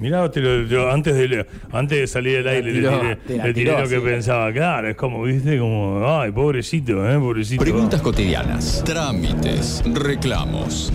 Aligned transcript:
Mirá, 0.00 0.30
te 0.30 0.40
lo- 0.40 0.62
yo 0.66 0.90
antes, 0.90 1.14
de, 1.14 1.46
antes 1.72 1.98
de 1.98 2.06
salir 2.06 2.38
al 2.38 2.48
aire 2.48 2.72
le 2.72 2.80
tiré, 2.80 3.16
te 3.16 3.36
la 3.36 3.44
le 3.46 3.54
tiré 3.54 3.70
tiró, 3.70 3.80
lo 3.82 3.88
que 3.88 3.96
sí. 3.96 4.02
pensaba. 4.02 4.52
Claro, 4.52 4.88
es 4.88 4.96
como, 4.96 5.22
viste, 5.22 5.58
como, 5.58 6.02
ay, 6.20 6.32
pobrecito, 6.32 7.08
¿eh? 7.08 7.18
Pobrecito. 7.18 7.62
Preguntas 7.62 8.00
cotidianas, 8.00 8.82
trámites, 8.84 9.82
reclamos. 9.86 10.92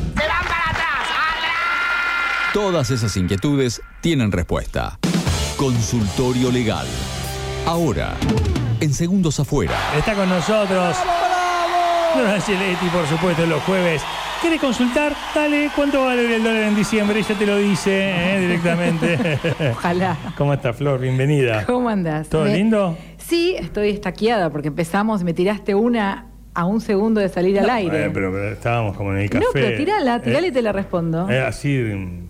Todas 2.53 2.89
esas 2.89 3.15
inquietudes 3.17 3.81
tienen 4.01 4.31
respuesta. 4.31 4.97
Consultorio 5.57 6.51
Legal. 6.51 6.87
Ahora, 7.65 8.13
en 8.79 8.93
Segundos 8.93 9.39
Afuera. 9.39 9.77
Está 9.97 10.13
con 10.13 10.29
nosotros. 10.29 10.95
Lorena 12.15 12.39
Giletti, 12.39 12.85
por 12.87 13.05
supuesto, 13.07 13.45
los 13.45 13.61
jueves. 13.63 14.01
¿Quieres 14.45 14.61
consultar? 14.61 15.11
Dale, 15.33 15.71
¿cuánto 15.75 15.97
va 15.97 16.03
a 16.03 16.07
valer 16.09 16.33
el 16.33 16.43
dólar 16.43 16.61
en 16.65 16.75
diciembre? 16.75 17.17
Ella 17.17 17.33
te 17.35 17.47
lo 17.47 17.57
dice 17.57 18.11
¿eh? 18.11 18.39
directamente. 18.41 19.39
Ojalá. 19.71 20.15
¿Cómo 20.37 20.53
estás, 20.53 20.75
Flor? 20.75 20.99
Bienvenida. 20.99 21.65
¿Cómo 21.65 21.89
andás? 21.89 22.29
¿Todo 22.29 22.43
Me- 22.45 22.55
lindo? 22.55 22.95
Sí, 23.17 23.55
estoy 23.57 23.89
estaqueada 23.89 24.51
porque 24.51 24.67
empezamos, 24.67 25.23
me 25.23 25.33
tiraste 25.33 25.73
una 25.73 26.27
a 26.53 26.65
un 26.65 26.79
segundo 26.79 27.21
de 27.21 27.29
salir 27.29 27.59
al 27.59 27.71
aire. 27.71 28.05
Eh, 28.05 28.11
pero, 28.13 28.31
pero 28.31 28.49
estábamos 28.51 28.95
como 28.95 29.13
en 29.13 29.21
el 29.21 29.29
café. 29.31 29.43
no, 29.43 29.49
pero 29.51 29.75
tirala, 29.77 30.21
tirala 30.21 30.45
Eh, 30.45 30.49
y 30.49 30.53
te 30.53 30.61
la 30.61 30.71
respondo. 30.71 31.27
eh, 31.27 31.39
así, 31.41 32.24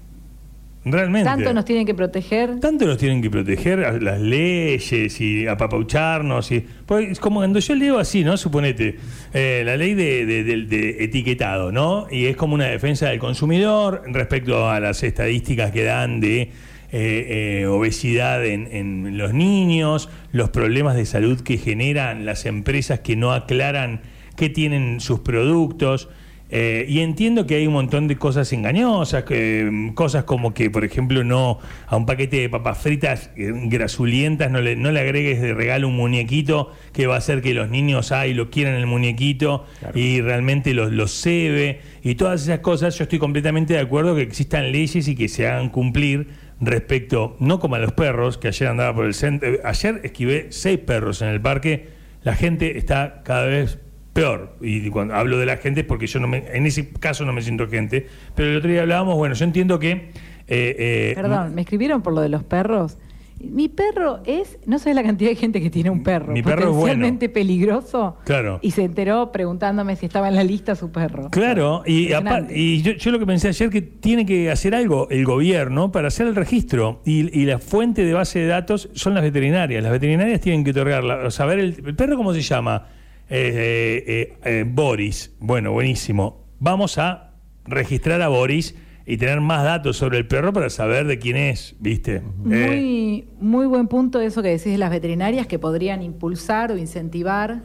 realmente. 0.86 1.26
Tanto 1.30 1.54
nos 1.54 1.66
tienen 1.66 1.86
que 1.86 1.94
proteger. 1.94 2.60
Tanto 2.60 2.86
nos 2.86 2.98
tienen 2.98 3.22
que 3.22 3.30
proteger 3.30 3.84
a 3.84 3.92
las 4.00 4.20
leyes 4.22 5.20
y 5.20 5.48
apapaucharnos. 5.48 6.52
Y, 6.52 6.64
pues, 6.86 7.10
es 7.12 7.20
como 7.20 7.40
cuando 7.40 7.60
yo 7.60 7.76
leo 7.76 8.00
así, 8.00 8.24
¿no? 8.24 8.38
Suponete, 8.38 8.98
eh, 9.34 9.64
la 9.66 9.76
ley 9.78 9.94
de, 9.96 10.26
de- 10.26 10.44
de- 10.44 10.62
de 10.66 11.04
etiquetado, 11.04 11.72
¿no? 11.72 12.08
Y 12.10 12.26
es 12.26 12.36
como 12.38 12.54
una 12.56 12.66
defensa 12.68 13.10
del 13.10 13.20
consumidor 13.20 14.04
respecto 14.08 14.70
a 14.70 14.80
las 14.80 15.04
estadísticas 15.04 15.72
que 15.72 15.84
dan 15.84 16.20
de 16.22 16.52
eh, 16.92 17.62
eh, 17.62 17.66
obesidad 17.66 18.46
en, 18.46 18.68
en 18.72 19.18
los 19.18 19.34
niños, 19.34 20.08
los 20.32 20.50
problemas 20.52 20.96
de 20.96 21.06
salud 21.06 21.42
que 21.42 21.58
generan 21.58 22.26
las 22.26 22.46
empresas 22.46 23.00
que 23.02 23.16
no 23.16 23.34
aclaran 23.34 24.02
qué 24.38 24.50
tienen 24.50 25.00
sus 25.02 25.20
productos. 25.20 26.08
Eh, 26.52 26.86
y 26.88 27.00
entiendo 27.00 27.48
que 27.48 27.56
hay 27.56 27.66
un 27.66 27.74
montón 27.74 28.08
de 28.08 28.18
cosas 28.18 28.54
engañosas, 28.54 29.24
que, 29.24 29.92
cosas 29.96 30.26
como 30.26 30.54
que, 30.54 30.70
por 30.70 30.86
ejemplo, 30.86 31.24
no 31.24 31.60
a 31.88 31.98
un 31.98 32.06
paquete 32.06 32.42
de 32.42 32.50
papas 32.50 32.78
fritas 32.78 33.32
eh, 33.36 33.52
grasulientas 33.66 34.52
no 34.52 34.62
le, 34.62 34.76
no 34.76 34.92
le 34.92 35.00
agregues 35.00 35.42
de 35.42 35.56
regalo 35.56 35.88
un 35.88 35.96
muñequito 35.96 36.72
que 36.94 37.08
va 37.08 37.16
a 37.16 37.18
hacer 37.18 37.42
que 37.42 37.56
los 37.56 37.70
niños 37.70 38.12
ay, 38.12 38.36
lo 38.36 38.52
quieran 38.52 38.76
el 38.76 38.86
muñequito 38.86 39.66
y 39.96 40.22
realmente 40.22 40.74
los 40.74 40.92
los 40.92 41.20
cebe 41.20 41.82
y 42.04 42.16
todas 42.16 42.44
esas 42.44 42.60
cosas. 42.60 42.96
Yo 42.98 43.04
estoy 43.04 43.20
completamente 43.20 43.74
de 43.74 43.80
acuerdo 43.80 44.16
que 44.16 44.22
existan 44.22 44.72
leyes 44.72 45.08
y 45.08 45.16
que 45.16 45.28
se 45.28 45.48
hagan 45.48 45.70
cumplir 45.70 46.28
respecto, 46.62 47.36
no 47.40 47.60
como 47.60 47.76
a 47.76 47.80
los 47.80 47.94
perros, 47.94 48.38
que 48.38 48.48
ayer 48.50 48.68
andaba 48.68 48.96
por 48.96 49.06
el 49.06 49.14
centro, 49.14 49.50
eh, 49.50 49.62
ayer 49.64 50.02
esquivé 50.04 50.48
seis 50.52 50.80
perros 50.80 51.22
en 51.22 51.30
el 51.30 51.42
parque, 51.42 51.90
la 52.24 52.36
gente 52.36 52.78
está 52.78 53.22
cada 53.24 53.46
vez 53.46 53.80
peor. 54.16 54.56
Y 54.62 54.90
cuando 54.90 55.14
hablo 55.14 55.38
de 55.38 55.46
la 55.46 55.58
gente 55.58 55.82
es 55.82 55.86
porque 55.86 56.08
yo 56.08 56.22
no 56.22 56.28
me, 56.30 56.46
en 56.54 56.66
ese 56.66 56.90
caso 56.90 57.26
no 57.26 57.34
me 57.34 57.42
siento 57.42 57.68
gente. 57.68 58.08
Pero 58.34 58.50
el 58.50 58.58
otro 58.58 58.72
día 58.72 58.82
hablábamos, 58.82 59.18
bueno, 59.18 59.36
yo 59.36 59.44
entiendo 59.44 59.78
que... 59.78 59.92
eh, 59.92 60.10
eh, 60.48 61.12
Perdón, 61.16 61.54
me 61.54 61.62
escribieron 61.62 62.02
por 62.02 62.14
lo 62.14 62.22
de 62.22 62.30
los 62.30 62.42
perros. 62.44 62.98
Mi 63.42 63.68
perro 63.68 64.22
es, 64.26 64.58
no 64.66 64.80
sabes 64.80 64.96
la 64.96 65.04
cantidad 65.04 65.30
de 65.30 65.36
gente 65.36 65.60
que 65.62 65.70
tiene 65.70 65.90
un 65.90 66.02
perro. 66.02 66.32
Mi 66.32 66.42
perro 66.42 66.70
es 66.70 66.76
bueno. 66.78 67.20
peligroso. 67.34 68.16
Claro. 68.24 68.60
Y 68.62 68.72
se 68.72 68.84
enteró 68.86 69.34
preguntándome 69.34 69.98
si 69.98 70.06
estaba 70.06 70.30
en 70.30 70.36
la 70.36 70.46
lista 70.46 70.76
su 70.76 70.94
perro. 70.94 71.30
Claro, 71.32 71.84
y, 71.86 72.14
y 72.52 72.82
yo, 72.82 72.94
yo 72.94 73.12
lo 73.12 73.20
que 73.20 73.26
pensé 73.26 73.50
ayer 73.50 73.70
que 73.70 73.82
tiene 73.82 74.26
que 74.26 74.50
hacer 74.50 74.74
algo 74.74 75.10
el 75.10 75.26
gobierno 75.26 75.92
para 75.92 76.08
hacer 76.08 76.26
el 76.28 76.36
registro 76.36 77.02
y, 77.06 77.38
y 77.38 77.44
la 77.44 77.60
fuente 77.60 78.06
de 78.06 78.14
base 78.14 78.40
de 78.40 78.48
datos 78.48 78.90
son 78.94 79.14
las 79.14 79.22
veterinarias. 79.24 79.84
Las 79.84 79.92
veterinarias 79.92 80.40
tienen 80.40 80.64
que 80.64 80.72
otorgarla, 80.72 81.30
saber 81.30 81.60
el, 81.60 81.76
el 81.86 81.96
perro 81.96 82.16
cómo 82.16 82.34
se 82.34 82.42
llama, 82.42 82.88
Eh, 83.30 84.38
eh, 84.44 84.66
Boris. 84.68 85.36
Bueno, 85.40 85.72
buenísimo. 85.72 86.46
Vamos 86.60 86.98
a 86.98 87.32
registrar 87.66 88.22
a 88.22 88.28
Boris 88.28 88.76
y 89.08 89.18
tener 89.18 89.40
más 89.42 89.64
datos 89.64 89.98
sobre 89.98 90.18
el 90.18 90.28
perro 90.28 90.52
para 90.54 90.70
saber 90.70 91.06
de 91.08 91.20
quién 91.20 91.36
es, 91.38 91.76
¿viste? 91.80 92.16
Eh, 92.18 92.22
Muy, 92.38 93.28
muy 93.40 93.66
buen 93.68 93.88
punto 93.88 94.20
eso 94.20 94.42
que 94.42 94.50
decís 94.50 94.72
de 94.72 94.78
las 94.78 94.90
veterinarias 94.92 95.48
que 95.48 95.60
podrían 95.60 96.02
impulsar 96.02 96.72
o 96.72 96.78
incentivar. 96.78 97.62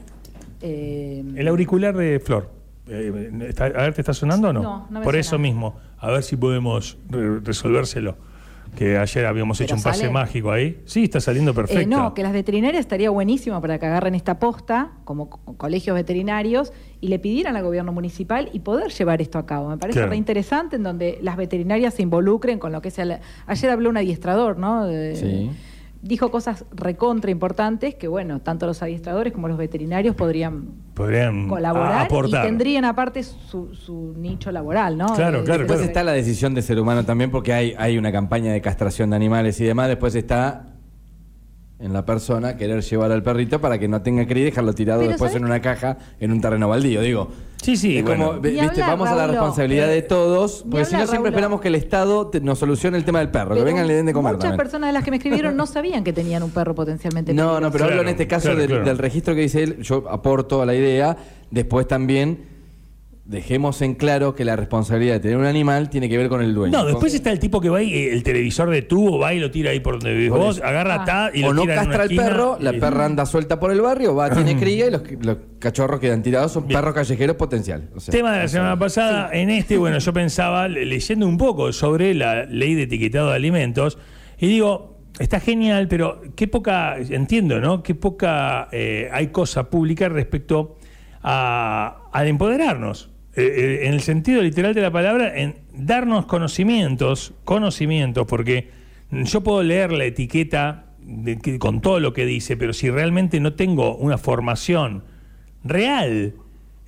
eh, 0.63 1.23
el 1.35 1.47
auricular 1.47 1.95
de 1.97 2.19
Flor. 2.19 2.51
eh, 2.87 3.31
está- 3.47 3.65
a 3.65 3.69
ver, 3.69 3.93
¿te 3.95 4.01
está 4.01 4.13
sonando 4.13 4.49
o 4.49 4.53
no? 4.53 4.61
No, 4.61 4.87
no 4.91 4.99
me 4.99 5.03
Por 5.03 5.13
suena. 5.13 5.19
eso 5.21 5.39
mismo, 5.39 5.75
a 5.97 6.11
ver 6.11 6.21
si 6.23 6.35
podemos 6.35 6.97
re- 7.09 7.39
resolvérselo. 7.39 8.15
Que 8.75 8.97
ayer 8.97 9.25
habíamos 9.25 9.57
Pero 9.57 9.65
hecho 9.65 9.75
un 9.75 9.83
pase 9.83 9.99
sale. 10.01 10.11
mágico 10.11 10.51
ahí. 10.51 10.81
Sí, 10.85 11.03
está 11.03 11.19
saliendo 11.19 11.51
eh, 11.51 11.53
perfecto. 11.53 11.89
no, 11.89 12.13
que 12.13 12.23
las 12.23 12.31
veterinarias 12.33 12.79
estaría 12.79 13.09
buenísimo 13.09 13.59
para 13.61 13.77
que 13.79 13.85
agarren 13.85 14.15
esta 14.15 14.39
posta 14.39 14.91
como 15.03 15.29
co- 15.29 15.57
colegios 15.57 15.93
veterinarios 15.95 16.71
y 17.01 17.09
le 17.09 17.19
pidieran 17.19 17.55
al 17.57 17.63
gobierno 17.63 17.91
municipal 17.91 18.49
y 18.53 18.59
poder 18.59 18.91
llevar 18.91 19.21
esto 19.21 19.37
a 19.39 19.45
cabo. 19.45 19.69
Me 19.69 19.77
parece 19.77 19.99
Claro. 19.99 20.11
re 20.11 20.15
interesante 20.17 20.77
en 20.77 20.83
donde 20.83 21.19
las 21.21 21.35
veterinarias 21.37 21.93
se 21.95 22.01
involucren 22.01 22.59
con 22.59 22.71
lo 22.71 22.81
que 22.81 22.91
sea. 22.91 23.05
la- 23.05 23.19
Ayer 23.45 23.69
habló 23.71 23.89
un 23.89 23.97
adiestrador, 23.97 24.57
¿no? 24.57 24.85
De- 24.85 25.15
Sí. 25.15 25.51
Dijo 26.01 26.31
cosas 26.31 26.65
recontra 26.75 27.29
importantes 27.29 27.93
que, 27.95 28.07
bueno, 28.07 28.39
tanto 28.41 28.65
los 28.65 28.81
adiestradores 28.81 29.33
como 29.33 29.47
los 29.47 29.57
veterinarios 29.57 30.15
podrían 30.15 30.69
Podrían 30.95 31.47
colaborar 31.47 32.05
aportar. 32.05 32.43
y 32.43 32.47
tendrían 32.47 32.85
aparte 32.85 33.21
su, 33.23 33.73
su 33.75 34.13
nicho 34.17 34.51
laboral, 34.51 34.97
¿no? 34.97 35.05
Claro, 35.13 35.39
De- 35.39 35.43
claro, 35.45 35.59
de- 35.59 35.63
Después 35.65 35.77
claro. 35.79 35.83
está 35.83 36.03
la 36.03 36.11
decisión 36.13 36.53
de 36.55 36.61
ser 36.63 36.79
humano 36.79 37.05
también, 37.05 37.29
porque 37.29 37.53
hay, 37.53 37.75
hay 37.77 37.97
una 37.99 38.11
campaña 38.11 38.51
de 38.51 38.61
castración 38.61 39.11
de 39.11 39.15
animales 39.15 39.61
y 39.61 39.63
demás. 39.65 39.87
Después 39.89 40.15
está 40.15 40.70
en 41.81 41.93
la 41.93 42.05
persona 42.05 42.57
querer 42.57 42.81
llevar 42.81 43.11
al 43.11 43.23
perrito 43.23 43.59
para 43.59 43.77
que 43.79 43.87
no 43.87 44.01
tenga 44.01 44.25
cría 44.27 44.43
y 44.43 44.45
dejarlo 44.45 44.73
tirado 44.73 44.99
Pero 44.99 45.11
después 45.11 45.31
¿sabes 45.31 45.41
en 45.41 45.45
una 45.45 45.61
caja 45.61 45.97
en 46.19 46.31
un 46.31 46.39
terreno 46.41 46.69
baldío. 46.69 47.01
Digo, 47.01 47.29
Sí, 47.61 47.77
sí, 47.77 47.97
es 47.97 48.03
bueno. 48.03 48.27
como, 48.29 48.39
Ni 48.39 48.49
viste, 48.51 48.81
hablar, 48.81 48.89
vamos 48.89 49.09
a 49.09 49.15
la 49.15 49.27
responsabilidad 49.27 49.89
Eh, 49.91 49.95
de 49.95 50.01
todos, 50.01 50.65
porque 50.69 50.85
si 50.85 50.95
no 50.95 51.05
siempre 51.05 51.29
esperamos 51.29 51.61
que 51.61 51.67
el 51.67 51.75
Estado 51.75 52.27
te- 52.27 52.41
nos 52.41 52.57
solucione 52.57 52.97
el 52.97 53.03
tema 53.05 53.19
del 53.19 53.29
perro, 53.29 53.53
que 53.55 53.63
vengan 53.63 53.85
y 53.85 53.87
le 53.89 53.93
den 53.95 54.07
de 54.07 54.13
comer 54.13 54.33
Muchas 54.33 54.49
también. 54.49 54.57
personas 54.57 54.89
de 54.89 54.93
las 54.93 55.03
que 55.03 55.11
me 55.11 55.17
escribieron 55.17 55.55
no 55.55 55.67
sabían 55.67 56.03
que 56.03 56.11
tenían 56.11 56.41
un 56.41 56.49
perro 56.49 56.73
potencialmente 56.73 57.33
No, 57.33 57.43
peligroso. 57.43 57.61
no, 57.61 57.71
pero 57.71 57.85
hablo 57.85 58.01
en 58.01 58.07
este 58.07 58.27
caso 58.27 58.45
claro, 58.45 58.59
del, 58.59 58.67
claro. 58.69 58.85
del 58.85 58.97
registro 58.97 59.35
que 59.35 59.41
dice 59.41 59.61
él, 59.63 59.77
yo 59.83 60.05
aporto 60.09 60.61
a 60.63 60.65
la 60.65 60.73
idea, 60.73 61.15
después 61.51 61.87
también 61.87 62.45
dejemos 63.31 63.81
en 63.81 63.95
claro 63.95 64.35
que 64.35 64.43
la 64.45 64.55
responsabilidad 64.57 65.13
de 65.15 65.19
tener 65.21 65.37
un 65.37 65.45
animal 65.45 65.89
tiene 65.89 66.09
que 66.09 66.17
ver 66.17 66.27
con 66.29 66.41
el 66.43 66.53
dueño. 66.53 66.77
No, 66.77 66.85
después 66.85 67.13
está 67.13 67.31
el 67.31 67.39
tipo 67.39 67.61
que 67.61 67.69
va 67.69 67.81
y 67.81 67.93
eh, 67.93 68.13
el 68.13 68.23
televisor 68.23 68.69
de 68.69 68.81
tubo 68.81 69.17
va 69.17 69.33
y 69.33 69.39
lo 69.39 69.49
tira 69.49 69.71
ahí 69.71 69.79
por 69.79 69.93
donde 69.95 70.13
vivís 70.13 70.29
vos, 70.29 70.61
agarra 70.61 70.95
Ah. 71.01 71.05
ta 71.05 71.31
y 71.33 71.41
o 71.43 71.47
lo 71.47 71.53
no 71.53 71.61
tira 71.61 71.75
en 71.75 71.79
una 71.79 71.87
castra 71.87 72.03
el 72.03 72.15
perro, 72.15 72.57
la 72.59 72.73
y- 72.75 72.79
perra 72.79 73.05
anda 73.05 73.25
suelta 73.25 73.57
por 73.59 73.71
el 73.71 73.79
barrio, 73.81 74.13
va, 74.13 74.29
tiene 74.35 74.57
cría 74.57 74.87
y 74.87 74.91
los, 74.91 75.01
los 75.21 75.37
cachorros 75.59 75.99
quedan 76.01 76.21
tirados, 76.21 76.51
son 76.51 76.67
Bien. 76.67 76.77
perros 76.79 76.93
callejeros 76.93 77.37
potenciales. 77.37 77.87
O 77.95 77.99
sea, 78.01 78.11
Tema 78.11 78.33
de 78.33 78.39
la 78.39 78.47
semana 78.49 78.77
pasada, 78.77 79.29
en 79.31 79.49
este, 79.49 79.77
bueno, 79.77 79.97
yo 79.99 80.11
pensaba, 80.13 80.67
le- 80.67 80.85
leyendo 80.85 81.25
un 81.25 81.37
poco 81.37 81.71
sobre 81.71 82.13
la 82.13 82.43
ley 82.43 82.75
de 82.75 82.83
etiquetado 82.83 83.29
de 83.29 83.35
alimentos, 83.35 83.97
y 84.39 84.47
digo, 84.47 84.99
está 85.19 85.39
genial, 85.39 85.87
pero 85.87 86.21
qué 86.35 86.49
poca, 86.49 86.97
entiendo, 86.97 87.61
¿no? 87.61 87.81
Qué 87.81 87.95
poca 87.95 88.67
eh, 88.73 89.07
hay 89.13 89.27
cosa 89.27 89.69
pública 89.69 90.09
respecto 90.09 90.77
a, 91.23 92.09
al 92.11 92.27
empoderarnos. 92.27 93.09
Eh, 93.33 93.43
eh, 93.43 93.87
en 93.87 93.93
el 93.93 94.01
sentido 94.01 94.41
literal 94.41 94.73
de 94.73 94.81
la 94.81 94.91
palabra, 94.91 95.37
en 95.37 95.55
darnos 95.73 96.25
conocimientos, 96.25 97.33
conocimientos, 97.45 98.27
porque 98.27 98.69
yo 99.11 99.41
puedo 99.41 99.63
leer 99.63 99.93
la 99.93 100.03
etiqueta 100.05 100.87
con 101.59 101.81
todo 101.81 101.99
lo 101.99 102.13
que 102.13 102.25
dice, 102.25 102.57
pero 102.57 102.73
si 102.73 102.89
realmente 102.89 103.39
no 103.39 103.53
tengo 103.53 103.95
una 103.95 104.17
formación 104.17 105.03
real, 105.63 106.35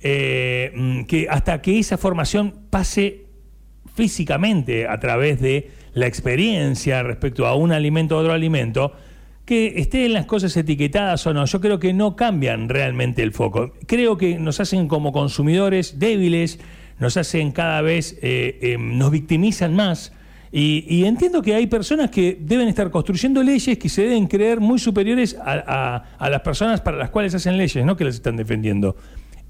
eh, 0.02 0.70
mm, 0.74 1.04
que 1.04 1.26
hasta 1.30 1.62
que 1.62 1.78
esa 1.78 1.96
formación 1.96 2.54
pase 2.70 3.24
físicamente 3.94 4.86
a 4.86 5.00
través 5.00 5.40
de 5.40 5.70
la 5.94 6.06
experiencia 6.06 7.02
respecto 7.02 7.46
a 7.46 7.54
un 7.54 7.72
alimento 7.72 8.16
o 8.16 8.20
otro 8.20 8.32
alimento, 8.32 8.92
que 9.44 9.74
estén 9.76 10.12
las 10.12 10.26
cosas 10.26 10.56
etiquetadas 10.56 11.26
o 11.26 11.34
no, 11.34 11.44
yo 11.44 11.60
creo 11.60 11.78
que 11.78 11.92
no 11.92 12.16
cambian 12.16 12.68
realmente 12.68 13.22
el 13.22 13.32
foco. 13.32 13.72
Creo 13.86 14.16
que 14.16 14.38
nos 14.38 14.60
hacen 14.60 14.88
como 14.88 15.12
consumidores 15.12 15.98
débiles, 15.98 16.58
nos 16.98 17.16
hacen 17.16 17.52
cada 17.52 17.82
vez, 17.82 18.18
eh, 18.22 18.58
eh, 18.62 18.76
nos 18.78 19.10
victimizan 19.10 19.74
más. 19.74 20.12
Y, 20.56 21.04
entiendo 21.04 21.42
que 21.42 21.52
hay 21.52 21.66
personas 21.66 22.10
que 22.10 22.38
deben 22.40 22.68
estar 22.68 22.88
construyendo 22.92 23.42
leyes 23.42 23.76
que 23.76 23.88
se 23.88 24.02
deben 24.02 24.28
creer 24.28 24.60
muy 24.60 24.78
superiores 24.78 25.36
a- 25.44 26.04
a 26.16 26.30
las 26.30 26.42
personas 26.42 26.80
para 26.80 26.96
las 26.96 27.10
cuales 27.10 27.34
hacen 27.34 27.56
leyes, 27.58 27.84
no 27.84 27.96
que 27.96 28.04
las 28.04 28.14
están 28.14 28.36
defendiendo. 28.36 28.94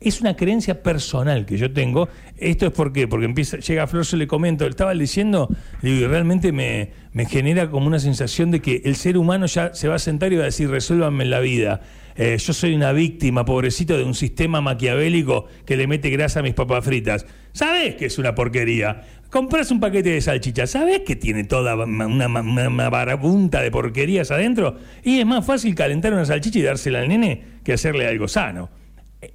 Es 0.05 0.21
una 0.21 0.37
creencia 0.37 0.83
personal 0.83 1.47
que 1.47 1.57
yo 1.57 1.73
tengo. 1.73 2.11
Esto 2.37 2.67
es 2.67 2.73
por 2.73 2.93
qué, 2.93 3.09
porque 3.09 3.25
empieza, 3.25 3.57
llega 3.57 3.87
Flor, 3.87 4.05
yo 4.05 4.19
le 4.19 4.27
comento, 4.27 4.67
estaba 4.67 4.93
diciendo, 4.93 5.49
le 5.81 5.93
digo, 5.93 6.05
y 6.05 6.09
realmente 6.09 6.53
me, 6.53 6.91
me 7.15 7.25
genera 7.25 7.71
como 7.71 7.87
una 7.87 7.99
sensación 7.99 8.51
de 8.51 8.61
que 8.61 8.83
el 8.85 8.97
ser 8.97 9.17
humano 9.17 9.47
ya 9.47 9.73
se 9.73 9.89
va 9.89 9.95
a 9.95 9.99
sentar 9.99 10.31
y 10.35 10.37
va 10.37 10.43
a 10.43 10.47
decir, 10.47 10.69
resuélvanme 10.69 11.25
la 11.25 11.41
vida. 11.41 11.81
Eh, 12.17 12.37
yo 12.39 12.53
soy 12.53 12.75
una 12.75 12.93
víctima, 12.93 13.47
pobrecito, 13.47 13.97
de 13.97 14.05
un 14.05 14.15
sistema 14.15 14.61
maquiavélico 14.61 15.47
que 15.65 15.79
le 15.79 15.87
mete 15.87 16.11
grasa 16.11 16.41
a 16.41 16.43
mis 16.43 16.53
papas 16.53 16.85
fritas. 16.85 17.25
¿Sabes 17.53 17.95
que 17.95 18.05
es 18.05 18.19
una 18.19 18.35
porquería? 18.35 19.05
Compras 19.31 19.71
un 19.71 19.81
paquete 19.81 20.11
de 20.11 20.21
salchicha, 20.21 20.67
¿sabes 20.67 21.01
que 21.01 21.17
tiene 21.17 21.45
toda 21.45 21.77
una, 21.77 22.07
una, 22.07 23.63
de 23.63 23.71
porquerías 23.71 24.31
adentro? 24.31 24.77
Y 25.03 25.19
es 25.19 25.25
más 25.25 25.47
fácil 25.47 25.75
calentar 25.75 26.13
una 26.13 26.27
salchicha 26.27 26.59
y 26.59 26.63
dársela 26.63 27.01
al 27.01 27.09
nene 27.09 27.43
que 27.65 27.73
hacerle 27.73 28.07
algo 28.07 28.29
sano. 28.29 28.84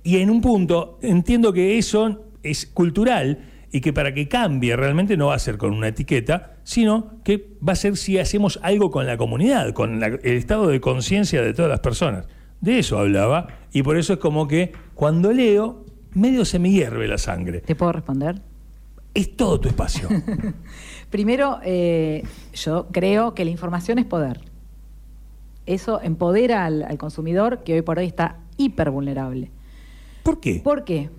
Y 0.03 0.17
en 0.17 0.29
un 0.29 0.41
punto 0.41 0.97
entiendo 1.01 1.53
que 1.53 1.77
eso 1.77 2.25
es 2.43 2.65
cultural 2.65 3.39
y 3.71 3.81
que 3.81 3.93
para 3.93 4.13
que 4.13 4.27
cambie 4.27 4.75
realmente 4.75 5.15
no 5.17 5.27
va 5.27 5.35
a 5.35 5.39
ser 5.39 5.57
con 5.57 5.73
una 5.73 5.89
etiqueta, 5.89 6.57
sino 6.63 7.21
que 7.23 7.49
va 7.67 7.73
a 7.73 7.75
ser 7.75 7.97
si 7.97 8.17
hacemos 8.17 8.59
algo 8.63 8.89
con 8.91 9.05
la 9.05 9.17
comunidad, 9.17 9.73
con 9.73 9.99
la- 9.99 10.07
el 10.07 10.37
estado 10.37 10.67
de 10.67 10.81
conciencia 10.81 11.41
de 11.41 11.53
todas 11.53 11.69
las 11.69 11.79
personas. 11.81 12.27
De 12.61 12.79
eso 12.79 12.97
hablaba 12.97 13.47
y 13.71 13.83
por 13.83 13.97
eso 13.97 14.13
es 14.13 14.19
como 14.19 14.47
que 14.47 14.71
cuando 14.95 15.31
leo, 15.31 15.85
medio 16.13 16.45
se 16.45 16.59
me 16.59 16.71
hierve 16.71 17.07
la 17.07 17.17
sangre. 17.17 17.61
¿Te 17.61 17.75
puedo 17.75 17.91
responder? 17.91 18.41
Es 19.13 19.35
todo 19.35 19.59
tu 19.59 19.67
espacio. 19.69 20.07
Primero, 21.09 21.59
eh, 21.63 22.23
yo 22.53 22.87
creo 22.91 23.33
que 23.33 23.45
la 23.45 23.51
información 23.51 23.99
es 23.99 24.05
poder. 24.05 24.41
Eso 25.65 26.01
empodera 26.01 26.65
al, 26.65 26.83
al 26.83 26.97
consumidor 26.97 27.63
que 27.63 27.75
hoy 27.75 27.81
por 27.81 27.99
hoy 27.99 28.05
está 28.07 28.37
hiper 28.57 28.89
vulnerable. 28.89 29.51
¿Por 30.23 30.39
qué? 30.39 30.61
¿Por 30.63 30.83
qué? 30.83 31.09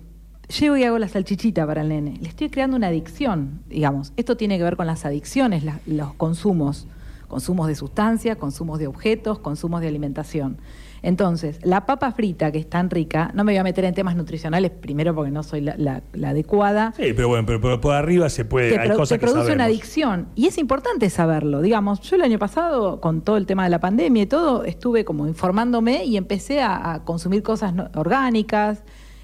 Llego 0.59 0.75
y 0.77 0.83
hago 0.83 0.99
la 0.99 1.07
salchichita 1.07 1.65
para 1.65 1.81
el 1.81 1.89
nene. 1.89 2.17
Le 2.21 2.27
estoy 2.27 2.49
creando 2.49 2.75
una 2.75 2.87
adicción, 2.87 3.61
digamos. 3.69 4.11
Esto 4.17 4.35
tiene 4.35 4.57
que 4.57 4.63
ver 4.63 4.75
con 4.75 4.85
las 4.87 5.05
adicciones, 5.05 5.63
la- 5.63 5.79
los 5.85 6.13
consumos. 6.15 6.87
Consumos 7.27 7.67
de 7.67 7.75
sustancias, 7.75 8.35
consumos 8.37 8.77
de 8.79 8.87
objetos, 8.87 9.39
consumos 9.39 9.79
de 9.81 9.87
alimentación. 9.87 10.57
Entonces, 11.03 11.59
la 11.63 11.85
papa 11.87 12.11
frita, 12.11 12.51
que 12.51 12.59
es 12.59 12.69
tan 12.69 12.89
rica, 12.91 13.31
no 13.33 13.43
me 13.43 13.53
voy 13.53 13.57
a 13.57 13.63
meter 13.63 13.85
en 13.85 13.93
temas 13.95 14.15
nutricionales, 14.15 14.69
primero 14.69 15.15
porque 15.15 15.31
no 15.31 15.41
soy 15.41 15.61
la, 15.61 15.75
la- 15.77 16.03
la 16.13 16.29
adecuada, 16.29 16.93
Sí, 16.95 17.13
pero 17.15 17.27
bueno, 17.27 17.45
pero, 17.47 17.81
por 17.81 17.95
arriba 17.95 18.29
se 18.29 18.45
puede, 18.45 18.71
te, 18.73 18.79
hay 18.79 18.87
pro- 18.89 18.97
cosas 18.97 19.17
te 19.19 19.25
que 19.25 19.31
produce 19.31 19.51
una 19.53 19.65
adicción. 19.65 20.27
Y 20.35 20.45
es 20.47 20.57
importante 20.59 21.09
saberlo. 21.09 21.61
Digamos, 21.61 22.01
yo 22.01 22.15
el 22.17 22.21
año 22.21 22.37
pasado, 22.37 23.01
con 23.01 23.21
todo 23.21 23.37
el 23.37 23.47
tema 23.47 23.63
de 23.63 23.71
la 23.71 23.79
pandemia 23.79 24.23
y 24.23 24.27
todo, 24.27 24.63
estuve 24.63 25.03
como 25.03 25.27
informándome 25.27 26.05
y 26.05 26.17
empecé 26.17 26.61
a, 26.61 26.93
a 26.93 27.03
consumir 27.03 27.41
cosas 27.41 27.73
no- 27.73 27.89
orgánicas. 27.95 28.83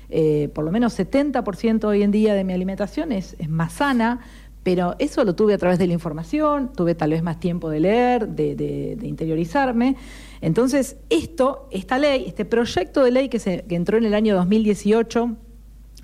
Eh, 0.09 0.49
por 0.55 0.63
lo 0.63 0.71
menos 0.71 0.97
70% 0.97 1.83
hoy 1.83 2.01
en 2.01 2.11
día 2.11 2.33
de 2.33 2.43
mi 2.45 2.53
alimentación 2.53 3.11
es, 3.11 3.35
es 3.39 3.49
más 3.49 3.73
sana, 3.73 4.21
pero 4.67 4.97
eso 4.99 5.23
lo 5.23 5.33
tuve 5.33 5.53
a 5.53 5.57
través 5.57 5.79
de 5.79 5.87
la 5.87 5.93
información, 5.93 6.73
tuve 6.75 6.93
tal 6.93 7.11
vez 7.11 7.23
más 7.23 7.39
tiempo 7.39 7.69
de 7.69 7.79
leer, 7.79 8.27
de, 8.27 8.97
interiorizarme. 9.01 9.95
Entonces, 10.41 10.97
esto, 11.09 11.69
esta 11.71 11.97
ley, 11.97 12.25
este 12.27 12.43
proyecto 12.43 13.01
de 13.01 13.11
ley 13.11 13.29
que, 13.29 13.39
se, 13.39 13.63
que 13.63 13.75
entró 13.75 13.97
en 13.97 14.03
el 14.03 14.13
año 14.13 14.35
2018 14.35 15.37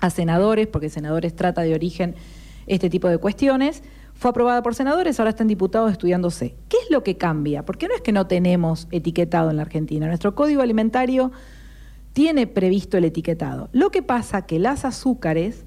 a 0.00 0.08
senadores, 0.08 0.66
porque 0.66 0.88
senadores 0.88 1.36
trata 1.36 1.60
de 1.60 1.74
origen 1.74 2.14
este 2.66 2.88
tipo 2.88 3.06
de 3.08 3.18
cuestiones. 3.18 3.82
Fue 4.14 4.30
aprobada 4.30 4.62
por 4.62 4.74
senadores, 4.74 5.20
ahora 5.20 5.28
están 5.28 5.46
diputados 5.48 5.92
estudiándose. 5.92 6.54
¿Qué 6.70 6.78
es 6.84 6.90
lo 6.90 7.04
que 7.04 7.18
cambia? 7.18 7.66
Porque 7.66 7.86
no 7.86 7.94
es 7.94 8.00
que 8.00 8.12
no 8.12 8.28
tenemos 8.28 8.88
etiquetado 8.92 9.50
en 9.50 9.56
la 9.56 9.62
Argentina. 9.64 10.06
Nuestro 10.06 10.34
código 10.34 10.62
alimentario 10.62 11.32
tiene 12.14 12.46
previsto 12.46 12.96
el 12.96 13.04
etiquetado. 13.04 13.68
Lo 13.72 13.90
que 13.90 14.02
pasa 14.02 14.46
que 14.46 14.58
las 14.58 14.86
azúcares 14.86 15.66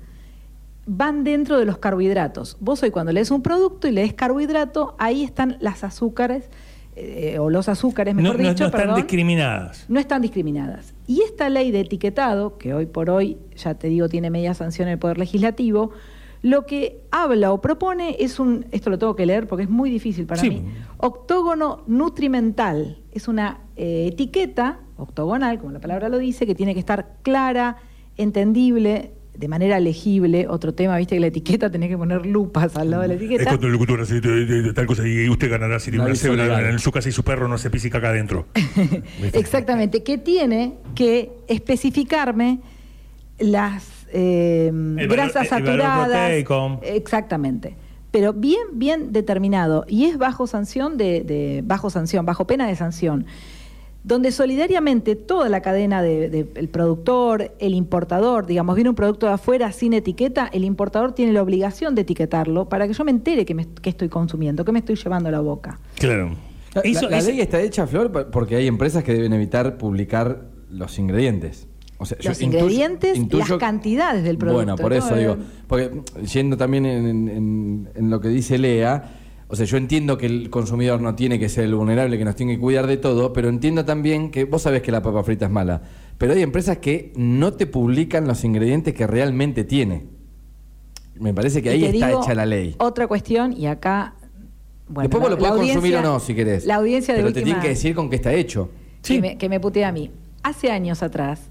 van 0.88 1.24
dentro 1.24 1.60
de 1.60 1.66
los 1.66 1.78
carbohidratos. 1.78 2.57
Vos 2.60 2.81
hoy 2.81 2.92
cuando 2.92 3.12
lees 3.12 3.30
un 3.30 3.42
producto 3.44 3.88
y 3.88 3.92
lees 3.92 4.13
carbohidrato, 4.13 4.95
ahí 4.98 5.24
están 5.24 5.57
las 5.60 5.84
azúcares, 5.84 6.50
eh, 6.95 7.38
o 7.39 7.50
los 7.51 7.69
azúcares, 7.69 8.16
No, 8.16 8.22
mejor 8.24 8.39
no- 8.42 8.50
dicho, 8.50 8.63
no 8.63 8.66
están 8.68 8.81
perdón 8.81 8.95
discriminadas. 8.95 9.86
no 9.88 10.00
están 10.00 10.22
discriminadas. 10.24 10.95
Y 11.06 11.22
esta 11.22 11.50
ley 11.50 11.69
de 11.72 11.81
etiquetado, 11.81 12.57
que 12.57 12.74
hoy 12.74 12.88
por 12.88 13.10
hoy, 13.12 13.38
ya 13.56 13.75
te 13.75 13.88
digo, 13.89 14.10
tiene 14.10 14.30
media 14.31 14.54
sanción 14.56 14.88
en 14.88 14.94
el 14.94 15.00
Poder 15.00 15.19
Legislativo, 15.19 15.92
lo 16.42 16.66
que 16.66 17.01
habla 17.12 17.51
o 17.51 17.62
propone 17.62 18.16
es 18.19 18.40
un, 18.40 18.66
esto 18.72 18.90
lo 18.90 18.98
tengo 18.98 19.16
que 19.16 19.25
leer 19.25 19.48
porque 19.48 19.63
es 19.63 19.69
muy 19.69 19.90
difícil 19.90 20.25
para 20.25 20.40
Sí. 20.42 20.50
mí, 20.50 20.63
octógono 20.98 21.83
nutrimental. 21.88 23.00
Es 23.12 23.28
una 23.28 23.60
eh, 23.75 24.07
etiqueta 24.12 24.80
octogonal, 24.98 25.60
como 25.60 25.72
la 25.74 25.80
palabra 25.80 26.10
lo 26.10 26.18
dice, 26.18 26.48
que 26.48 26.56
tiene 26.56 26.74
que 26.74 26.80
estar 26.80 27.18
clara, 27.22 27.78
entendible, 28.18 29.12
de 29.38 29.48
manera 29.48 29.80
legible. 29.80 30.48
Otro 30.50 30.74
tema, 30.74 30.98
viste 30.98 31.16
que 31.16 31.19
la 31.22 31.28
etiqueta 31.28 31.69
tenés 31.69 31.89
que 31.89 31.98
poner 31.98 32.25
lupas 32.25 32.75
al 32.75 32.89
lado 32.89 33.04
de 33.04 33.10
la 33.10 33.13
Es 33.13 33.22
etiqueta. 33.22 33.45
cuando 33.45 33.68
el 33.68 33.74
locutor 33.74 34.01
hace 34.01 34.19
de, 34.19 34.45
de- 34.45 34.62
de 34.63 34.74
tal 34.74 34.86
cosa 34.88 35.07
y 35.07 35.30
usted 35.30 35.50
ganará 35.50 35.80
si 35.80 35.92
tiene 35.92 36.06
una 36.06 36.16
cebra 36.16 36.44
legal. 36.45 36.66
en 36.66 36.80
su 36.80 36.92
casa 36.92 37.10
y 37.10 37.12
su 37.12 37.24
perro 37.24 37.48
no 37.48 37.57
se 37.57 37.69
pise 37.69 37.89
caca 37.89 38.10
adentro. 38.10 38.48
Exactamente, 39.34 40.04
que 40.04 40.18
tiene 40.18 40.74
que 40.95 41.31
especificarme 41.48 42.60
las 43.39 44.07
eh, 44.12 44.72
valor- 44.74 45.07
grasas 45.10 45.51
el 45.51 45.63
valor 45.63 45.81
saturadas. 45.81 46.31
Exactamente. 46.83 47.75
Pero 48.10 48.33
bien, 48.33 48.62
bien 48.74 49.12
determinado. 49.12 49.86
Y 49.88 50.06
es 50.06 50.18
bajo 50.18 50.48
sanción 50.48 50.98
de, 50.98 51.22
de- 51.22 51.62
bajo 51.63 51.90
sanción, 51.90 52.25
bajo 52.25 52.48
pena 52.48 52.68
de 52.68 52.75
sanción. 52.75 53.25
Donde 54.07 54.31
solidariamente 54.31 55.15
toda 55.18 55.50
la 55.50 55.62
cadena 55.62 56.01
del 56.01 56.31
de, 56.31 56.48
el 56.56 56.69
productor, 56.69 57.51
el 57.59 57.74
importador, 57.74 58.45
digamos, 58.45 58.75
viene 58.75 58.89
un 58.89 58.95
producto 58.95 59.25
de 59.27 59.33
afuera 59.33 59.71
sin 59.74 59.92
etiqueta, 59.92 60.50
el 60.54 60.63
importador 60.63 61.12
tiene 61.12 61.33
la 61.33 61.42
obligación 61.42 61.94
de 61.94 62.04
etiquetarlo 62.04 62.69
para 62.69 62.88
que 62.88 62.94
yo 62.94 63.04
me 63.04 63.12
entere 63.12 63.44
que, 63.45 63.54
me, 63.54 63.68
que 63.68 63.89
estoy 63.89 64.07
consumiendo, 64.07 64.63
que 64.63 64.71
me 64.71 64.80
estoy 64.80 64.95
llevando 64.95 65.27
a 65.27 65.31
la 65.33 65.42
boca. 65.42 65.80
Claro. 66.00 66.30
La, 66.74 66.81
Eso- 66.81 67.09
la 67.09 67.18
ese- 67.18 67.31
ley 67.31 67.42
está 67.42 67.59
hecha, 67.59 67.86
Flor, 67.86 68.30
porque 68.31 68.56
hay 68.56 68.68
empresas 68.68 69.04
que 69.04 69.13
deben 69.13 69.33
evitar 69.33 69.77
publicar 69.77 70.45
los 70.69 70.98
ingredientes. 71.00 71.68
O 71.98 72.06
sea, 72.06 72.18
Los 72.24 72.39
intuyo- 72.42 72.59
ingredientes, 72.62 73.18
intuyo- 73.18 73.39
las 73.50 73.57
cantidades 73.57 74.24
del 74.24 74.38
producto. 74.38 74.57
Bueno, 74.63 74.75
por 74.77 74.94
eso 74.94 75.12
¿no? 75.12 75.18
digo, 75.18 75.38
porque 75.68 75.92
yendo 76.31 76.56
también 76.56 76.86
en, 76.86 77.07
en- 77.07 77.27
en- 77.27 77.89
en 77.95 78.09
lo 78.09 78.21
que 78.21 78.30
dice 78.30 78.57
Lea, 78.57 79.15
o 79.49 79.55
sea, 79.55 79.65
yo 79.65 79.77
entiendo 79.77 80.17
que 80.17 80.25
el 80.25 80.49
consumidor 80.49 81.01
no 81.01 81.15
tiene 81.15 81.39
que 81.39 81.47
ser 81.49 81.63
el 81.65 81.75
vulnerable, 81.75 82.17
que 82.17 82.25
nos 82.25 82.35
tiene 82.35 82.55
que 82.55 82.59
cuidar 82.59 82.85
de 82.88 82.97
todo, 82.97 83.31
pero 83.33 83.49
entiendo 83.49 83.85
también 83.85 84.29
que 84.31 84.44
vos 84.45 84.61
sabés 84.61 84.81
que 84.81 84.91
la 84.91 85.01
papa 85.01 85.23
frita 85.23 85.45
es 85.45 85.51
mala, 85.51 85.81
pero 86.17 86.33
hay 86.33 86.41
empresas 86.41 86.77
que 86.79 87.13
no 87.15 87.53
te 87.53 87.65
publican 87.67 88.27
los 88.27 88.44
ingredientes 88.44 88.94
que 88.94 89.07
realmente 89.07 89.63
tiene. 89.63 90.05
Me 91.19 91.33
parece 91.33 91.61
que 91.63 91.69
Y 91.75 91.85
ahí 91.85 91.95
está 91.95 92.07
digo 92.07 92.21
hecha 92.23 92.35
la 92.35 92.45
ley. 92.45 92.75
Otra 92.79 93.07
cuestión, 93.07 93.53
y 93.53 93.65
acá. 93.67 94.13
Bueno, 94.88 95.09
Después 95.09 95.21
vos 95.21 95.31
la- 95.31 95.35
lo 95.35 95.55
podés 95.57 95.73
consumir 95.73 95.95
o 95.97 96.01
no, 96.01 96.19
si 96.19 96.35
querés. 96.35 96.65
La 96.65 96.75
audiencia 96.75 97.13
de 97.13 97.21
Pero 97.21 97.33
te 97.33 97.41
tienen 97.41 97.61
que 97.61 97.69
decir 97.69 97.95
con 97.95 98.09
qué 98.09 98.17
está 98.17 98.33
hecho. 98.33 98.69
Sí. 99.01 99.15
que, 99.15 99.21
me, 99.21 99.38
que 99.38 99.49
me 99.49 99.59
putea 99.59 99.88
a 99.89 99.91
mí. 99.91 100.11
Hace 100.44 100.71
años 100.71 101.01
atrás, 101.03 101.41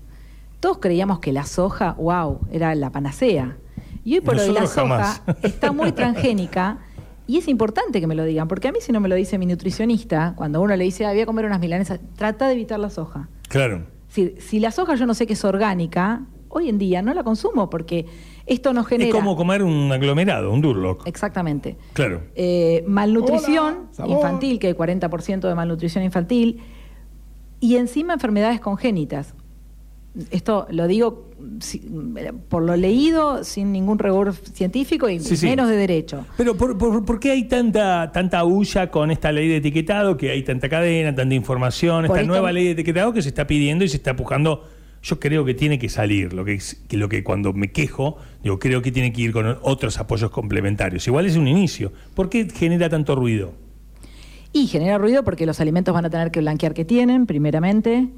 todos 0.61 0.79
creíamos 0.79 1.19
que 1.21 1.33
la 1.33 1.45
soja, 1.45 1.93
wow, 1.99 2.41
era 2.53 2.75
la 2.75 2.91
panacea. 2.91 3.57
Y 4.05 4.15
hoy 4.15 4.21
por 4.21 4.39
hoy 4.39 4.53
la 4.53 4.67
soja 4.67 4.83
jamás. 4.83 5.23
está 5.43 5.73
muy 5.73 5.93
transgénica. 5.93 6.79
Y 7.27 7.39
es 7.39 7.49
importante 7.49 8.01
que 8.01 8.07
me 8.07 8.15
lo 8.15 8.25
digan, 8.25 8.47
porque 8.49 8.69
a 8.69 8.73
mí 8.73 8.79
si 8.81 8.93
no 8.93 9.01
me 9.01 9.09
lo 9.09 9.15
dice 9.15 9.39
mi 9.39 9.47
nutricionista, 9.47 10.35
cuando 10.37 10.61
uno 10.61 10.77
le 10.77 10.85
dice, 10.85 11.07
ah, 11.07 11.11
voy 11.11 11.21
a 11.21 11.27
comer 11.27 11.45
unas 11.45 11.61
milanesas, 11.61 12.01
trata 12.17 12.47
de 12.47 12.55
evitar 12.55 12.79
la 12.79 12.91
soja. 12.91 13.29
Claro. 13.49 13.85
Si, 14.09 14.35
si 14.39 14.61
la 14.61 14.71
soja 14.71 14.95
yo 14.95 15.07
no 15.07 15.15
sé 15.15 15.27
que 15.27 15.33
es 15.33 15.45
orgánica, 15.45 16.23
hoy 16.49 16.69
en 16.69 16.79
día 16.79 17.03
no 17.03 17.13
la 17.15 17.25
consumo 17.25 17.69
porque 17.69 18.07
esto 18.47 18.73
nos 18.73 18.87
genera... 18.87 19.09
Es 19.09 19.15
como 19.15 19.37
comer 19.37 19.63
un 19.63 19.91
aglomerado, 19.93 20.53
un 20.53 20.61
Durlock. 20.61 21.07
Exactamente. 21.07 21.77
Claro. 21.93 22.23
Eh, 22.35 22.85
malnutrición 22.87 23.89
Hola, 23.99 24.09
infantil, 24.09 24.59
que 24.59 24.69
hay 24.69 24.75
40% 24.75 25.49
de 25.49 25.55
malnutrición 25.55 26.05
infantil, 26.05 26.63
y 27.59 27.77
encima 27.77 28.15
enfermedades 28.15 28.61
congénitas. 28.61 29.35
Esto 30.31 30.67
lo 30.71 30.87
digo 30.87 31.27
por 32.49 32.63
lo 32.63 32.75
leído, 32.77 33.45
sin 33.45 33.71
ningún 33.73 33.99
rigor 33.99 34.35
científico 34.35 35.09
y 35.09 35.21
Sí, 35.21 35.37
sí. 35.37 35.47
menos 35.47 35.69
de 35.69 35.77
derecho. 35.77 36.25
Pero 36.37 36.57
¿por, 36.57 36.79
por, 36.79 37.05
por 37.05 37.21
qué 37.21 37.33
hay 37.33 37.45
tanta 37.45 38.11
tanta 38.13 38.43
bulla 38.43 38.91
con 38.91 39.11
esta 39.11 39.31
ley 39.33 39.49
de 39.49 39.57
etiquetado, 39.57 40.17
que 40.17 40.31
hay 40.31 40.43
tanta 40.43 40.69
cadena, 40.69 41.15
tanta 41.15 41.35
información, 41.35 42.07
Por 42.07 42.17
esta 42.17 42.27
nueva 42.27 42.53
ley 42.53 42.65
de 42.65 42.71
etiquetado 42.73 43.13
que 43.13 43.21
se 43.23 43.29
está 43.29 43.47
pidiendo 43.47 43.85
y 43.85 43.89
se 43.89 43.97
está 43.99 44.11
empujando? 44.11 44.65
Yo 45.03 45.21
creo 45.21 45.45
que 45.45 45.55
tiene 45.55 45.79
que 45.79 45.89
salir, 45.89 46.33
lo 46.33 46.45
que, 46.45 46.55
es- 46.55 46.83
que 46.89 46.97
lo 46.97 47.09
que 47.09 47.23
cuando 47.23 47.53
me 47.53 47.71
quejo, 47.71 48.17
digo, 48.43 48.59
creo 48.59 48.83
que 48.83 48.91
tiene 48.91 49.13
que 49.13 49.21
ir 49.23 49.33
con 49.33 49.59
otros 49.63 49.99
apoyos 49.99 50.31
complementarios. 50.31 51.07
Igual 51.07 51.27
es 51.27 51.37
un 51.37 51.47
inicio. 51.47 51.93
¿Por 52.15 52.29
qué 52.29 52.49
genera 52.53 52.89
tanto 52.89 53.15
ruido? 53.15 53.53
Y 54.53 54.67
genera 54.67 54.97
ruido 54.99 55.23
porque 55.23 55.45
los 55.47 55.61
alimentos 55.61 55.93
van 55.95 56.07
a 56.07 56.11
tener 56.11 56.31
que 56.31 56.41
blanquear 56.41 56.73
que 56.75 56.85
tienen, 56.85 57.27
primeramente. 57.27 58.09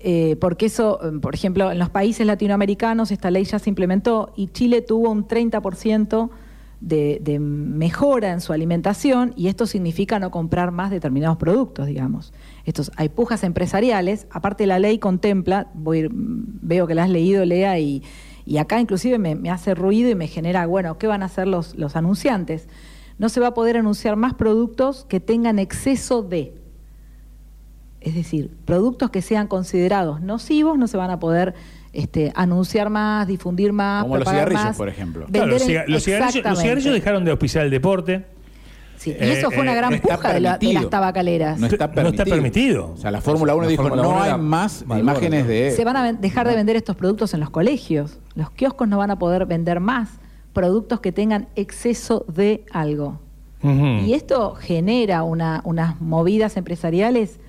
Eh, 0.00 0.36
porque 0.40 0.66
eso, 0.66 1.00
eh, 1.02 1.18
por 1.20 1.34
ejemplo, 1.34 1.72
en 1.72 1.78
los 1.78 1.90
países 1.90 2.26
latinoamericanos 2.26 3.10
esta 3.10 3.30
ley 3.30 3.44
ya 3.44 3.58
se 3.58 3.68
implementó 3.68 4.32
y 4.36 4.48
Chile 4.48 4.80
tuvo 4.80 5.10
un 5.10 5.26
30% 5.26 6.30
de, 6.80 7.38
mejora 7.40 8.32
en 8.32 8.40
su 8.40 8.52
alimentación 8.52 9.32
y 9.36 9.48
esto 9.48 9.66
significa 9.66 10.20
no 10.20 10.30
comprar 10.30 10.70
más 10.70 10.90
determinados 10.90 11.36
productos, 11.36 11.86
digamos. 11.86 12.32
Estos, 12.64 12.92
hay 12.96 13.08
pujas 13.08 13.42
empresariales, 13.42 14.28
aparte 14.30 14.66
la 14.66 14.78
ley 14.78 14.98
contempla, 14.98 15.68
veo 15.74 16.86
que 16.86 16.94
la 16.94 17.04
has 17.04 17.10
leído, 17.10 17.44
Lea, 17.44 17.78
y, 17.80 18.02
acá 18.58 18.80
inclusive 18.80 19.18
me, 19.18 19.50
hace 19.50 19.74
ruido 19.74 20.10
y 20.10 20.14
me 20.14 20.28
genera, 20.28 20.66
bueno, 20.66 20.96
¿qué 20.98 21.06
van 21.08 21.22
a 21.22 21.26
hacer 21.26 21.48
los 21.48 21.96
anunciantes? 21.96 22.68
No 23.18 23.28
se 23.28 23.40
va 23.40 23.48
a 23.48 23.54
poder 23.54 23.76
anunciar 23.76 24.14
más 24.14 24.34
productos 24.34 25.04
que 25.08 25.18
tengan 25.18 25.58
exceso 25.58 26.22
de. 26.22 26.54
Es 28.00 28.14
decir, 28.14 28.50
productos 28.64 29.10
que 29.10 29.22
sean 29.22 29.46
considerados 29.48 30.20
nocivos 30.20 30.78
no 30.78 30.86
se 30.86 30.96
van 30.96 31.10
a 31.10 31.18
poder 31.18 31.54
este, 31.92 32.32
anunciar 32.36 32.90
más, 32.90 33.26
difundir 33.26 33.72
más, 33.72 34.04
Como 34.04 34.18
los 34.18 34.28
cigarrillos, 34.28 34.62
más, 34.64 34.76
por 34.76 34.88
ejemplo. 34.88 35.26
Claro, 35.32 35.46
los, 35.46 35.62
en- 35.62 35.68
ciga- 35.68 35.84
los 35.88 36.04
cigarrillos, 36.04 36.26
los 36.26 36.36
Exactamente. 36.36 36.62
cigarrillos 36.62 36.94
dejaron 36.94 37.24
de 37.24 37.30
auspiciar 37.32 37.64
el 37.64 37.70
deporte. 37.70 38.24
Sí, 38.98 39.10
y 39.10 39.12
Eh, 39.14 39.32
eso 39.38 39.50
fue 39.50 39.62
una 39.62 39.72
eh, 39.72 39.76
gran 39.76 39.90
no 39.90 39.96
está 39.96 40.16
puja 40.16 40.32
de, 40.34 40.40
la- 40.40 40.58
de 40.58 40.72
las 40.72 40.90
tabacaleras. 40.90 41.58
No 41.58 41.66
está 41.66 41.86
No 41.88 41.94
permitido. 41.94 42.22
está 42.24 42.34
permitido. 42.34 42.90
O 42.92 42.96
sea, 42.96 43.10
la 43.10 43.20
Fórmula 43.20 43.54
1 43.54 43.62
La 43.64 43.68
dijo, 43.70 43.82
Fórmula 43.82 44.02
no 44.02 44.08
1 44.10 44.22
hay 44.22 44.38
más 44.38 44.84
imágenes 44.96 45.46
de... 45.46 45.70
Se 45.72 45.84
van 45.84 45.96
a 45.96 46.12
dejar 46.12 46.48
de 46.48 46.54
vender 46.56 46.76
estos 46.76 46.96
productos 46.96 47.32
en 47.34 47.40
los 47.40 47.50
colegios. 47.50 48.18
Los 48.34 48.50
kioscos 48.50 48.88
no 48.88 48.98
van 48.98 49.10
a 49.12 49.18
poder 49.18 49.46
vender 49.46 49.78
más 49.80 50.08
productos 50.52 50.98
que 51.00 51.12
tengan 51.12 51.46
exceso 51.56 52.24
de 52.28 52.64
algo. 52.72 53.20
Y 53.62 54.12
esto 54.14 54.54
genera 54.54 55.22
una- 55.24 55.62
unas 55.64 56.00
movidas 56.00 56.56
empresariales, 56.56 57.40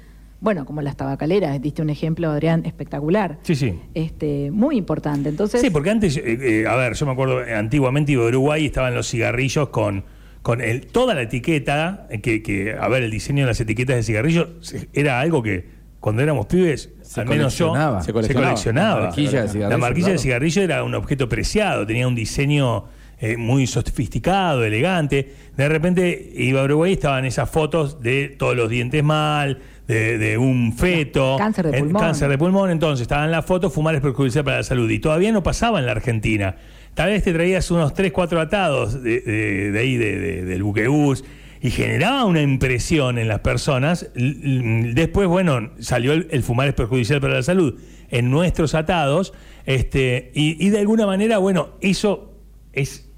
bueno, 0.42 0.66
como 0.66 0.82
las 0.82 0.96
tabacaleras, 0.96 1.62
diste 1.62 1.82
un 1.82 1.90
ejemplo, 1.90 2.30
Adrián, 2.30 2.64
espectacular. 2.66 3.40
Sí, 3.44 3.56
sí. 3.56 3.80
Este, 3.94 4.52
muy 4.52 4.78
importante. 4.78 5.30
Entonces, 5.30 5.62
Sí, 5.62 5.70
porque 5.70 5.90
antes, 5.90 6.18
eh, 6.18 6.24
eh, 6.62 6.68
a 6.68 6.76
ver, 6.76 6.94
yo 6.94 7.06
me 7.06 7.12
acuerdo, 7.12 7.44
eh, 7.44 7.54
antiguamente 7.56 8.12
iba 8.14 8.24
a 8.24 8.28
Uruguay 8.28 8.64
y 8.64 8.66
estaban 8.68 8.96
los 8.96 9.10
cigarrillos 9.10 9.70
con, 9.70 10.06
con 10.42 10.62
el, 10.62 10.88
toda 10.88 11.14
la 11.14 11.24
etiqueta, 11.24 12.08
eh, 12.10 12.22
que, 12.22 12.42
que, 12.42 12.74
a 12.80 12.88
ver, 12.88 13.04
el 13.04 13.12
diseño 13.12 13.44
de 13.44 13.48
las 13.48 13.60
etiquetas 13.60 13.96
de 13.98 14.04
cigarrillos 14.04 14.48
era 14.94 15.20
algo 15.20 15.44
que 15.44 15.78
cuando 16.00 16.22
éramos 16.22 16.46
pibes, 16.46 16.90
Se 17.02 17.20
al 17.20 17.28
menos 17.28 17.58
yo, 17.58 17.68
coleccionaba. 17.68 18.02
se 18.02 18.14
coleccionaba. 18.14 18.48
coleccionaba. 18.52 19.00
La 19.02 19.06
marquilla 19.08 19.42
de 19.42 19.48
cigarrillo, 19.50 19.70
La 19.70 19.78
marquilla 19.78 20.06
claro. 20.06 20.14
de 20.14 20.20
cigarrillo 20.24 20.62
era 20.62 20.84
un 20.86 20.96
objeto 20.96 21.28
preciado, 21.28 21.86
tenía 21.86 22.08
un 22.08 22.16
diseño 22.16 22.86
eh, 23.20 23.36
muy 23.36 23.68
sofisticado, 23.68 24.64
elegante. 24.64 25.34
De 25.58 25.68
repente 25.68 26.32
iba 26.38 26.62
a 26.62 26.64
Uruguay 26.64 26.92
y 26.92 26.94
estaban 26.94 27.26
esas 27.26 27.50
fotos 27.50 28.02
de 28.02 28.30
todos 28.30 28.56
los 28.56 28.70
dientes 28.70 29.04
mal, 29.04 29.60
de, 29.90 30.18
de 30.18 30.38
un 30.38 30.72
feto. 30.72 31.36
Cáncer 31.38 31.68
de 31.68 31.80
pulmón. 31.80 32.02
Cáncer 32.02 32.30
de 32.30 32.38
pulmón, 32.38 32.70
entonces 32.72 33.02
estaban 33.02 33.30
las 33.32 33.46
fotos, 33.46 33.74
fumar 33.74 33.96
es 33.96 34.02
perjudicial 34.02 34.46
para 34.46 34.58
la 34.58 34.64
salud. 34.64 34.90
Y 34.90 35.00
todavía 35.00 35.32
no 35.34 35.44
pasaba 35.44 35.80
en 35.80 35.86
la 35.86 35.92
Argentina. 35.92 36.56
Tal 36.94 37.10
vez 37.10 37.24
te 37.24 37.34
traías 37.34 37.70
unos 37.72 37.94
3, 37.94 38.12
4 38.12 38.40
atados 38.40 39.02
de, 39.04 39.20
de- 39.22 39.72
de 39.72 39.80
ahí, 39.80 39.98
de- 39.98 40.20
de- 40.20 40.46
del 40.46 40.64
buquebús, 40.64 41.26
y 41.62 41.72
generaba 41.72 42.24
una 42.26 42.42
impresión 42.42 43.18
en 43.18 43.28
las 43.28 43.40
personas. 43.40 44.10
Después, 44.16 45.28
bueno, 45.28 45.72
salió 45.80 46.14
el, 46.14 46.28
el 46.32 46.44
fumar 46.44 46.68
es 46.70 46.74
perjudicial 46.74 47.20
para 47.20 47.34
la 47.36 47.44
salud 47.44 47.80
en 48.10 48.32
nuestros 48.32 48.76
atados, 48.76 49.34
este, 49.66 50.32
y, 50.34 50.64
y 50.66 50.70
de 50.70 50.80
alguna 50.80 51.06
manera, 51.06 51.38
bueno, 51.38 51.72
eso 51.82 52.34
es 52.74 53.09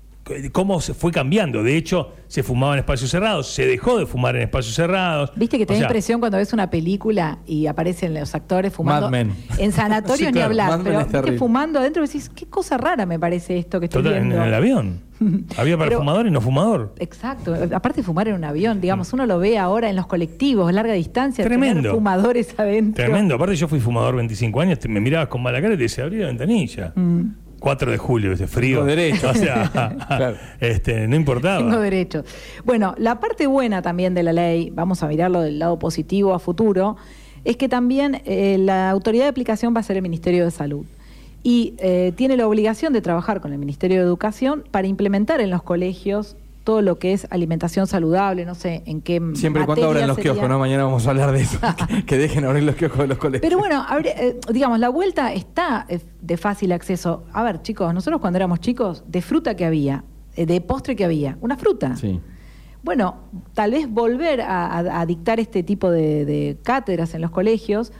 cómo 0.52 0.82
se 0.82 0.94
fue 0.94 1.12
cambiando. 1.12 1.64
De 1.64 1.76
hecho, 1.78 2.14
se 2.28 2.44
fumaba 2.44 2.74
en 2.74 2.80
espacios 2.80 3.10
cerrados, 3.12 3.48
se 3.48 3.66
dejó 3.66 3.98
de 3.98 4.06
fumar 4.06 4.36
en 4.36 4.44
espacios 4.44 4.76
cerrados. 4.76 5.32
Viste 5.36 5.58
que 5.58 5.66
te 5.66 5.74
O 5.74 5.76
da 5.76 5.80
sea, 5.80 5.88
impresión 5.88 6.20
cuando 6.20 6.38
ves 6.38 6.54
una 6.54 6.70
película 6.70 7.40
y 7.46 7.68
aparecen 7.68 8.14
los 8.14 8.34
actores 8.36 8.72
fumando. 8.74 9.08
Mad 9.08 9.12
Men. 9.12 9.34
En 9.58 9.72
sanatorio 9.72 10.18
Sí, 10.18 10.26
ni 10.26 10.32
claro, 10.34 10.46
hablar, 10.48 10.70
Mad 10.70 10.82
pero 10.84 11.22
viste 11.24 11.38
fumando 11.38 11.80
adentro 11.80 12.04
y 12.04 12.08
decís, 12.08 12.30
qué 12.30 12.46
cosa 12.46 12.78
rara 12.78 13.06
me 13.06 13.20
parece 13.20 13.58
esto 13.58 13.80
que 13.80 13.86
estoy 13.88 14.04
total, 14.04 14.20
viendo. 14.20 14.36
en 14.42 14.48
el 14.48 14.54
avión. 14.54 15.02
Había 15.58 15.78
para 15.78 15.90
Pero- 15.90 16.00
fumador 16.00 16.26
y 16.28 16.32
no 16.32 16.42
fumador. 16.42 16.96
Exacto, 16.98 17.56
aparte 17.74 17.98
de 18.02 18.04
fumar 18.04 18.28
en 18.28 18.36
un 18.36 18.44
avión, 18.44 18.82
digamos, 18.82 19.14
uno 19.14 19.26
lo 19.28 19.38
ve 19.38 19.58
ahora 19.60 19.90
en 19.90 19.96
los 19.96 20.08
colectivos, 20.08 20.74
larga 20.74 20.94
distancia, 20.94 21.44
tener 21.44 21.60
Tremendo. 21.60 21.94
fumadores 21.94 22.56
adentro. 22.58 23.04
Tremendo. 23.04 23.36
Aparte, 23.36 23.56
yo 23.56 23.68
fui 23.68 23.80
fumador 23.80 24.16
25 24.16 24.62
años, 24.62 24.80
te- 24.80 24.88
me 24.88 25.00
mirabas 25.00 25.28
con 25.28 25.44
mala 25.44 25.62
cara 25.62 25.74
y 25.76 25.78
te 25.78 25.84
decía, 25.84 26.06
abrí 26.06 26.18
la 26.18 26.28
ventanilla. 26.28 26.94
Mm. 26.96 27.22
4 27.62 27.92
de 27.92 27.98
julio, 27.98 28.34
ese 28.34 28.48
frío. 28.48 28.80
Tengo 28.80 28.88
derecho. 28.88 29.30
O 29.32 29.34
sea, 29.34 29.70
Claro. 30.08 30.36
este, 30.60 31.08
no 31.08 31.16
importaba. 31.16 31.60
Tengo 31.60 31.80
derechos. 31.80 32.26
Bueno, 32.66 32.94
la 32.98 33.20
parte 33.22 33.48
buena 33.48 33.82
también 33.82 34.14
de 34.14 34.24
la 34.24 34.34
ley, 34.34 34.70
vamos 34.72 35.02
a 35.04 35.08
mirarlo 35.08 35.42
del 35.42 35.60
lado 35.60 35.80
positivo 35.80 36.34
a 36.34 36.40
futuro, 36.40 36.98
es 37.46 37.56
que 37.58 37.70
también 37.70 38.22
eh, 38.26 38.58
la 38.60 38.90
autoridad 38.90 39.24
de 39.26 39.30
aplicación 39.30 39.74
va 39.76 39.80
a 39.80 39.84
ser 39.84 39.96
el 39.96 40.02
Ministerio 40.04 40.44
de 40.44 40.52
Salud. 40.52 40.86
Y 41.44 41.74
eh, 41.80 42.12
tiene 42.16 42.36
la 42.38 42.48
obligación 42.48 42.94
de 42.94 43.02
trabajar 43.02 43.42
con 43.42 43.52
el 43.54 43.58
Ministerio 43.60 43.98
de 44.00 44.04
Educación 44.04 44.64
para 44.70 44.88
implementar 44.88 45.40
en 45.42 45.50
los 45.50 45.64
colegios 45.64 46.36
todo 46.64 46.82
lo 46.82 47.00
que 47.00 47.14
es 47.14 47.28
alimentación 47.32 47.88
saludable, 47.88 48.46
no 48.46 48.54
sé 48.56 48.84
en 48.86 49.02
qué 49.02 49.20
Siempre 49.34 49.64
y 49.64 49.66
cuando 49.66 49.88
abran 49.88 50.08
los 50.08 50.16
sería. 50.16 50.32
kioscos, 50.34 50.50
¿no? 50.50 50.60
Mañana 50.60 50.84
vamos 50.84 51.08
a 51.08 51.10
hablar 51.10 51.32
de 51.32 51.42
eso. 51.42 51.58
que, 51.88 52.06
que 52.06 52.18
dejen 52.18 52.46
abrir 52.46 52.64
los 52.64 52.76
kioscos 52.76 53.00
de 53.02 53.08
los 53.08 53.18
colegios. 53.18 53.42
Pero 53.42 53.58
bueno, 53.60 53.84
abre- 53.88 54.14
eh, 54.18 54.40
digamos, 54.52 54.80
la 54.80 54.90
vuelta 54.90 55.34
está 55.34 55.86
eh, 55.90 56.00
de 56.22 56.38
fácil 56.38 56.72
acceso. 56.72 57.24
A 57.34 57.44
ver, 57.44 57.62
chicos, 57.62 57.94
nosotros 57.94 58.22
cuando 58.22 58.38
éramos 58.38 58.60
chicos, 58.60 59.04
de 59.08 59.22
fruta 59.22 59.56
que 59.56 59.66
había, 59.66 60.04
eh, 60.36 60.46
de 60.46 60.62
postre 60.62 60.96
que 60.96 61.04
había, 61.06 61.38
una 61.42 61.58
fruta. 61.58 61.96
Sí. 61.96 62.20
Bueno, 62.84 63.16
tal 63.54 63.72
vez 63.72 63.88
volver 63.90 64.42
a, 64.42 64.66
a- 64.68 65.02
a 65.02 65.06
dictar 65.06 65.40
este 65.40 65.64
tipo 65.64 65.90
de, 65.92 66.26
de 66.26 66.58
cátedras 66.64 67.14
en 67.14 67.22
los 67.22 67.32
colegios 67.32 67.92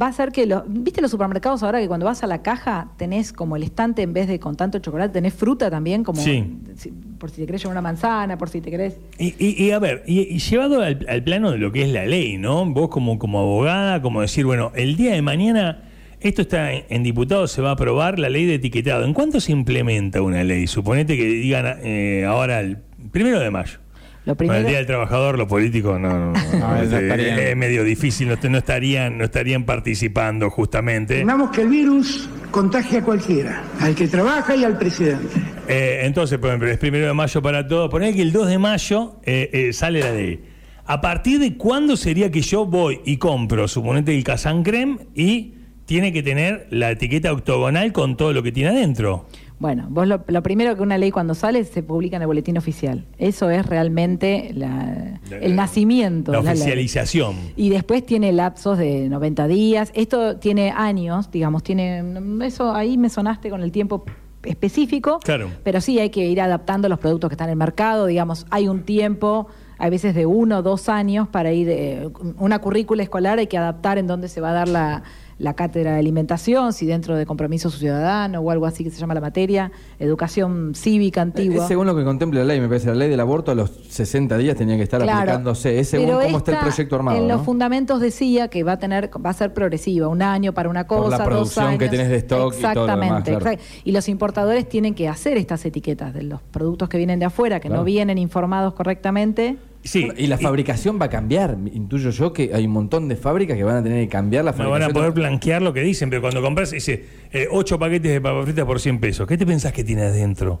va 0.00 0.06
a 0.06 0.08
hacer 0.10 0.30
que 0.32 0.46
los. 0.46 0.62
¿Viste 0.68 1.00
los 1.00 1.10
supermercados 1.10 1.62
ahora 1.62 1.80
que 1.80 1.88
cuando 1.88 2.06
vas 2.06 2.22
a 2.22 2.26
la 2.26 2.42
caja 2.42 2.88
tenés 2.96 3.32
como 3.32 3.56
el 3.56 3.62
estante 3.62 4.02
en 4.02 4.12
vez 4.12 4.28
de 4.28 4.38
con 4.38 4.56
tanto 4.56 4.78
chocolate, 4.78 5.12
tenés 5.12 5.34
fruta 5.34 5.70
también? 5.70 6.04
Como 6.04 6.20
Sí. 6.20 6.58
si- 6.76 6.90
por 6.90 7.30
si 7.30 7.42
te 7.42 7.46
querés 7.46 7.62
llevar 7.62 7.74
una 7.74 7.82
manzana, 7.82 8.38
por 8.38 8.48
si 8.48 8.60
te 8.60 8.70
querés. 8.70 8.98
Y, 9.18 9.34
y- 9.38 9.62
y 9.64 9.70
a 9.72 9.78
ver, 9.78 10.02
y, 10.06 10.20
y 10.20 10.38
llevado 10.38 10.80
al, 10.82 11.04
al 11.08 11.22
plano 11.24 11.50
de 11.50 11.58
lo 11.58 11.70
que 11.72 11.82
es 11.82 11.88
la 11.92 12.06
ley, 12.06 12.38
¿no? 12.38 12.64
Vos 12.72 12.88
como, 12.88 13.18
como 13.18 13.40
abogada, 13.40 14.00
como 14.00 14.20
decir, 14.22 14.46
bueno, 14.46 14.72
el 14.74 14.96
día 14.96 15.12
de 15.12 15.22
mañana 15.22 15.82
esto 16.20 16.42
está 16.42 16.72
en, 16.72 16.84
en 16.88 17.02
diputados, 17.02 17.50
se 17.50 17.60
va 17.62 17.70
a 17.70 17.72
aprobar 17.72 18.18
la 18.18 18.28
ley 18.28 18.44
de 18.46 18.54
etiquetado. 18.54 19.04
¿En 19.04 19.12
cuánto 19.14 19.40
se 19.40 19.52
implementa 19.52 20.22
una 20.22 20.44
ley? 20.44 20.66
Suponete 20.66 21.16
que 21.16 21.24
digan 21.24 21.78
eh, 21.82 22.24
ahora 22.26 22.60
el 22.60 22.78
primero 23.10 23.40
de 23.40 23.50
mayo. 23.50 23.78
Lo 24.26 24.36
Con 24.36 24.46
el 24.46 24.50
primero. 24.50 24.68
Día 24.68 24.78
del 24.78 24.86
Trabajador, 24.86 25.38
los 25.38 25.48
políticos 25.48 25.98
no, 25.98 26.10
no, 26.10 26.32
no, 26.32 26.58
No, 26.58 26.76
es, 26.82 27.56
medio 27.56 27.84
difícil, 27.84 28.28
no, 28.28 28.36
no 28.48 28.58
estarían, 28.58 29.16
no 29.16 29.24
estarían 29.24 29.64
participando 29.64 30.50
justamente. 30.50 31.20
Supongamos 31.20 31.50
que 31.50 31.62
el 31.62 31.68
virus 31.68 32.28
contagia 32.50 32.98
a 32.98 33.04
cualquiera, 33.04 33.62
al 33.80 33.94
que 33.94 34.08
trabaja 34.08 34.54
y 34.56 34.64
al 34.64 34.76
presidente. 34.76 35.28
Eh, 35.68 36.00
entonces, 36.04 36.38
por 36.38 36.50
ejemplo, 36.50 36.68
es 36.68 36.78
primero 36.78 37.06
de 37.06 37.14
mayo 37.14 37.40
para 37.40 37.66
todos. 37.66 37.88
Poner 37.90 38.14
que 38.14 38.22
el 38.22 38.32
2 38.32 38.48
de 38.48 38.58
mayo 38.58 39.16
eh, 39.24 39.50
eh, 39.52 39.72
sale 39.72 40.00
la 40.00 40.12
ley. 40.12 40.44
¿A 40.84 41.00
partir 41.00 41.38
de 41.38 41.56
cuándo 41.56 41.96
sería 41.96 42.30
que 42.30 42.42
yo 42.42 42.66
voy 42.66 43.00
y 43.04 43.16
compro, 43.16 43.68
suponete, 43.68 44.14
el 44.16 44.24
Kazan 44.24 44.64
Creme 44.64 44.98
y 45.14 45.54
tiene 45.86 46.12
que 46.12 46.22
tener 46.22 46.66
la 46.70 46.90
etiqueta 46.90 47.32
octogonal 47.32 47.92
con 47.92 48.16
todo 48.16 48.32
lo 48.32 48.42
que 48.42 48.50
tiene 48.50 48.70
adentro? 48.70 49.28
Bueno, 49.60 49.86
vos 49.90 50.08
lo, 50.08 50.24
lo 50.26 50.42
primero 50.42 50.74
que 50.74 50.82
una 50.82 50.96
ley 50.98 51.10
cuando 51.12 51.34
sale 51.34 51.62
se 51.64 51.82
publica 51.82 52.16
en 52.16 52.22
el 52.22 52.26
boletín 52.26 52.56
oficial. 52.58 53.04
Eso 53.18 53.48
es 53.50 53.64
realmente 53.66 54.50
la- 54.54 55.20
el 55.30 55.54
nacimiento 55.54 56.32
La 56.32 56.40
oficialización. 56.40 57.36
Y 57.56 57.68
después 57.68 58.04
tiene 58.04 58.32
lapsos 58.32 58.78
de 58.78 59.08
90 59.08 59.46
días. 59.46 59.92
Esto 59.94 60.36
tiene 60.38 60.72
años, 60.74 61.30
digamos, 61.30 61.62
tiene 61.62 62.02
eso 62.42 62.72
ahí 62.74 62.96
me 62.96 63.10
sonaste 63.10 63.50
con 63.50 63.62
el 63.62 63.70
tiempo 63.70 64.04
específico. 64.42 65.18
Claro. 65.22 65.50
Pero 65.62 65.80
sí 65.80 65.98
hay 65.98 66.10
que 66.10 66.26
ir 66.26 66.40
adaptando 66.40 66.88
los 66.88 66.98
productos 66.98 67.28
que 67.28 67.34
están 67.34 67.48
en 67.48 67.52
el 67.52 67.58
mercado, 67.58 68.06
digamos, 68.06 68.46
hay 68.50 68.66
un 68.68 68.82
tiempo, 68.84 69.46
hay 69.78 69.90
veces 69.90 70.14
de 70.14 70.26
uno 70.26 70.58
o 70.58 70.62
dos 70.62 70.88
años 70.88 71.28
para 71.28 71.52
ir 71.52 71.68
eh, 71.68 72.08
una 72.38 72.58
currícula 72.60 73.02
escolar 73.02 73.38
hay 73.38 73.46
que 73.46 73.58
adaptar 73.58 73.98
en 73.98 74.06
dónde 74.06 74.28
se 74.28 74.40
va 74.40 74.50
a 74.50 74.54
dar 74.54 74.68
la 74.68 75.02
la 75.40 75.54
cátedra 75.54 75.94
de 75.94 75.98
alimentación, 75.98 76.72
si 76.74 76.84
dentro 76.84 77.16
de 77.16 77.24
compromiso 77.24 77.70
ciudadano 77.70 78.40
o 78.40 78.50
algo 78.50 78.66
así 78.66 78.84
que 78.84 78.90
se 78.90 79.00
llama 79.00 79.14
la 79.14 79.22
materia, 79.22 79.72
educación 79.98 80.74
cívica 80.74 81.22
antigua. 81.22 81.62
Es 81.62 81.68
según 81.68 81.86
lo 81.86 81.96
que 81.96 82.04
contemple 82.04 82.40
la 82.40 82.46
ley, 82.46 82.60
me 82.60 82.68
parece. 82.68 82.88
La 82.88 82.94
ley 82.94 83.08
del 83.08 83.20
aborto 83.20 83.50
a 83.50 83.54
los 83.54 83.70
60 83.88 84.36
días 84.36 84.54
tenía 84.56 84.76
que 84.76 84.82
estar 84.82 85.00
Claro. 85.00 85.18
aplicándose. 85.20 85.78
Es 85.80 85.88
según 85.88 86.10
cómo 86.20 86.38
está 86.38 86.52
el 86.52 86.58
proyecto 86.58 86.96
armado. 86.96 87.16
En 87.16 87.26
los 87.26 87.42
fundamentos 87.42 88.00
decía 88.00 88.48
que 88.48 88.62
va 88.64 88.72
a 88.72 88.78
tener, 88.78 89.08
va 89.24 89.30
a 89.30 89.32
ser 89.32 89.54
progresiva, 89.54 90.08
un 90.08 90.20
año 90.20 90.52
para 90.52 90.68
una 90.68 90.86
Por 90.86 91.04
cosa, 91.04 91.10
la 91.10 91.24
dos 91.24 91.26
producción 91.26 91.66
años. 91.66 91.78
que 91.78 91.88
tenés 91.88 92.08
de 92.10 92.16
stock 92.16 92.54
y 92.58 92.60
todo 92.62 92.74
lo 92.74 92.86
demás, 92.86 93.20
Exactamente. 93.20 93.30
claro. 93.38 93.56
exact- 93.56 93.80
Y 93.84 93.92
los 93.92 94.08
importadores 94.10 94.68
tienen 94.68 94.94
que 94.94 95.08
hacer 95.08 95.38
estas 95.38 95.64
etiquetas 95.64 96.12
de 96.12 96.22
los 96.24 96.42
productos 96.42 96.88
que 96.90 96.98
vienen 96.98 97.18
de 97.18 97.24
afuera, 97.24 97.60
que 97.60 97.68
Claro. 97.68 97.80
no 97.80 97.84
vienen 97.86 98.18
informados 98.18 98.74
correctamente. 98.74 99.56
Sí. 99.82 100.04
Bueno, 100.04 100.20
y 100.20 100.26
la 100.26 100.36
fabricación 100.38 100.98
va 101.00 101.06
a 101.06 101.08
cambiar. 101.10 101.56
Intuyo 101.72 102.10
yo 102.10 102.32
que 102.32 102.50
hay 102.54 102.66
un 102.66 102.72
montón 102.72 103.08
de 103.08 103.16
fábricas 103.16 103.56
que 103.56 103.64
van 103.64 103.76
a 103.76 103.82
tener 103.82 104.02
que 104.04 104.08
cambiar 104.10 104.44
la 104.44 104.50
No 104.52 104.56
fabricación. 104.58 104.82
van 104.88 104.90
a 104.90 104.94
poder 104.94 105.12
blanquear 105.12 105.62
lo 105.62 105.72
que 105.72 105.80
dicen, 105.80 106.10
pero 106.10 106.20
cuando 106.22 106.42
compras, 106.42 106.70
dice, 106.70 107.04
eh, 107.32 107.46
8 107.50 107.78
paquetes 107.78 108.12
de 108.12 108.20
papas 108.20 108.44
fritas 108.44 108.64
por 108.66 108.78
100 108.78 109.00
pesos. 109.00 109.26
¿Qué 109.26 109.38
te 109.38 109.46
pensás 109.46 109.72
que 109.72 109.82
tiene 109.82 110.02
adentro? 110.02 110.60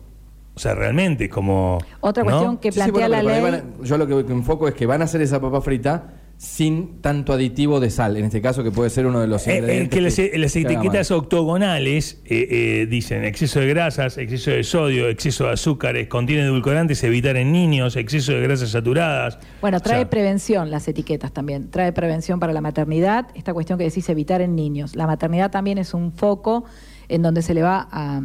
O 0.54 0.58
sea, 0.58 0.74
realmente, 0.74 1.28
como... 1.28 1.78
Otra 2.00 2.22
¿no? 2.24 2.30
cuestión 2.30 2.56
que 2.58 2.72
Sí, 2.72 2.76
plantea 2.78 3.08
bueno, 3.08 3.22
la 3.22 3.50
ley. 3.50 3.60
a- 3.80 3.84
yo 3.84 3.98
lo 3.98 4.06
que, 4.06 4.24
que 4.26 4.32
enfoco 4.32 4.68
es 4.68 4.74
que 4.74 4.86
van 4.86 5.00
a 5.02 5.04
hacer 5.04 5.20
esa 5.22 5.40
papa 5.40 5.60
frita 5.60 6.14
sin 6.42 7.02
tanto 7.02 7.34
aditivo 7.34 7.80
de 7.80 7.90
sal, 7.90 8.16
en 8.16 8.24
este 8.24 8.40
caso 8.40 8.64
que 8.64 8.70
puede 8.70 8.88
ser 8.88 9.04
uno 9.04 9.20
de 9.20 9.26
los 9.26 9.46
Eh, 9.46 9.52
eh, 9.52 9.58
ingredientes. 9.58 9.90
que 9.90 10.00
las, 10.00 10.14
que- 10.16 10.38
las 10.38 10.56
etiquetas 10.56 11.10
octogonales 11.10 12.22
eh, 12.24 12.48
eh, 12.82 12.86
dicen 12.88 13.26
exceso 13.26 13.60
de 13.60 13.66
grasas, 13.68 14.16
exceso 14.16 14.50
de 14.50 14.64
sodio, 14.64 15.10
exceso 15.10 15.44
de 15.44 15.52
azúcares, 15.52 16.08
contiene 16.08 16.44
edulcorantes, 16.44 17.04
evitar 17.04 17.36
en 17.36 17.52
niños, 17.52 17.94
exceso 17.94 18.32
de 18.32 18.40
grasas 18.40 18.70
saturadas. 18.70 19.38
Bueno, 19.60 19.80
trae 19.80 19.98
O 19.98 20.00
sea, 20.04 20.08
prevención 20.10 20.70
las 20.70 20.88
etiquetas 20.88 21.30
también. 21.30 21.70
Trae 21.70 21.92
prevención 21.92 22.40
para 22.40 22.54
la 22.54 22.62
maternidad. 22.62 23.26
Esta 23.34 23.52
cuestión 23.52 23.78
que 23.78 23.84
decís 23.84 24.08
evitar 24.08 24.40
en 24.40 24.56
niños. 24.56 24.96
La 24.96 25.06
maternidad 25.06 25.50
también 25.50 25.76
es 25.76 25.92
un 25.92 26.10
foco 26.10 26.64
en 27.10 27.20
donde 27.20 27.42
se 27.42 27.52
le 27.52 27.60
va 27.60 27.86
a, 27.92 28.18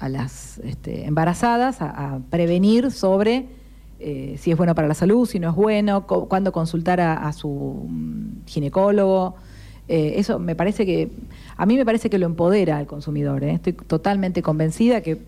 a 0.00 0.08
las 0.10 0.58
este, 0.64 1.06
embarazadas 1.06 1.80
a, 1.80 1.86
a 2.16 2.18
prevenir 2.28 2.90
sobre 2.90 3.46
eh, 4.02 4.36
si 4.38 4.50
es 4.50 4.56
bueno 4.56 4.74
para 4.74 4.88
la 4.88 4.94
salud, 4.94 5.26
si 5.26 5.38
no 5.38 5.50
es 5.50 5.54
bueno, 5.54 6.06
co- 6.06 6.28
cuándo 6.28 6.52
consultar 6.52 7.00
a, 7.00 7.32
su 7.32 7.86
mm, 7.88 8.46
ginecólogo. 8.46 9.36
Eh, 9.88 10.14
eso 10.16 10.38
me 10.38 10.54
parece 10.54 10.84
que, 10.86 11.10
a 11.56 11.66
mí 11.66 11.76
me 11.76 11.84
parece 11.84 12.10
que 12.10 12.18
lo 12.18 12.26
empodera 12.26 12.78
al 12.78 12.86
consumidor. 12.86 13.44
¿eh? 13.44 13.52
Estoy 13.54 13.72
totalmente 13.74 14.42
convencida 14.42 15.00
que 15.00 15.22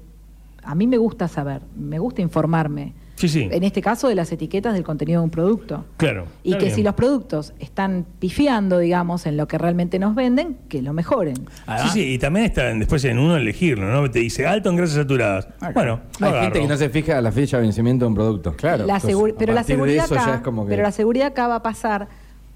a 0.63 0.75
mí 0.75 0.87
me 0.87 0.97
gusta 0.99 1.29
saber, 1.29 1.63
me 1.77 1.99
gusta 1.99 2.23
informarme. 2.23 2.93
Sí, 3.25 3.41
sí. 3.43 3.49
En 3.51 3.65
este 3.65 3.81
caso 3.81 4.09
de 4.09 4.15
las 4.15 4.31
etiquetas 4.33 4.75
del 4.75 4.83
contenido 4.85 5.21
de 5.21 5.25
un 5.25 5.31
producto. 5.31 5.85
Claro. 5.97 6.27
Y 6.43 6.53
que 6.53 6.65
bien. 6.67 6.75
si 6.75 6.83
los 6.83 6.95
productos 6.95 7.55
están 7.59 8.05
pifiando, 8.19 8.79
digamos, 8.79 9.25
en 9.27 9.37
lo 9.39 9.49
que 9.49 9.57
realmente 9.57 9.99
nos 9.99 10.15
venden, 10.15 10.59
que 10.69 10.83
lo 10.83 10.93
mejoren. 10.93 11.37
Sí, 11.85 11.89
sí, 11.93 12.13
y 12.15 12.19
también 12.19 12.45
está 12.47 12.71
en- 12.71 12.81
después 12.81 13.03
en 13.07 13.19
uno 13.19 13.37
elegirlo, 13.37 13.87
¿no? 13.91 14.11
Te 14.11 14.19
dice 14.19 14.47
alto 14.47 14.69
en 14.69 14.77
grasas 14.77 14.97
saturadas. 14.97 15.49
Bueno, 15.73 16.01
Hay 16.21 16.29
agarro. 16.29 16.43
gente 16.43 16.61
que 16.61 16.69
no 16.69 16.77
se 16.77 16.89
fija 16.91 17.17
a 17.19 17.23
la 17.23 17.33
fecha 17.33 17.57
de 17.57 17.63
vencimiento 17.63 18.05
de 18.05 18.09
un 18.11 18.15
producto. 18.15 18.53
Claro. 18.57 18.85
La 18.87 18.97
Entonces, 18.97 19.35
pero 19.39 19.55
la 19.55 19.65
seguridad 19.65 20.05
acá, 20.05 20.27
ya 20.27 20.35
es 20.37 20.41
como 20.43 20.65
que- 20.67 20.71
pero 20.71 20.83
la 20.83 20.93
seguridad 20.93 21.29
acá 21.29 21.49
va 21.49 21.57
a 21.57 21.63
pasar 21.63 22.09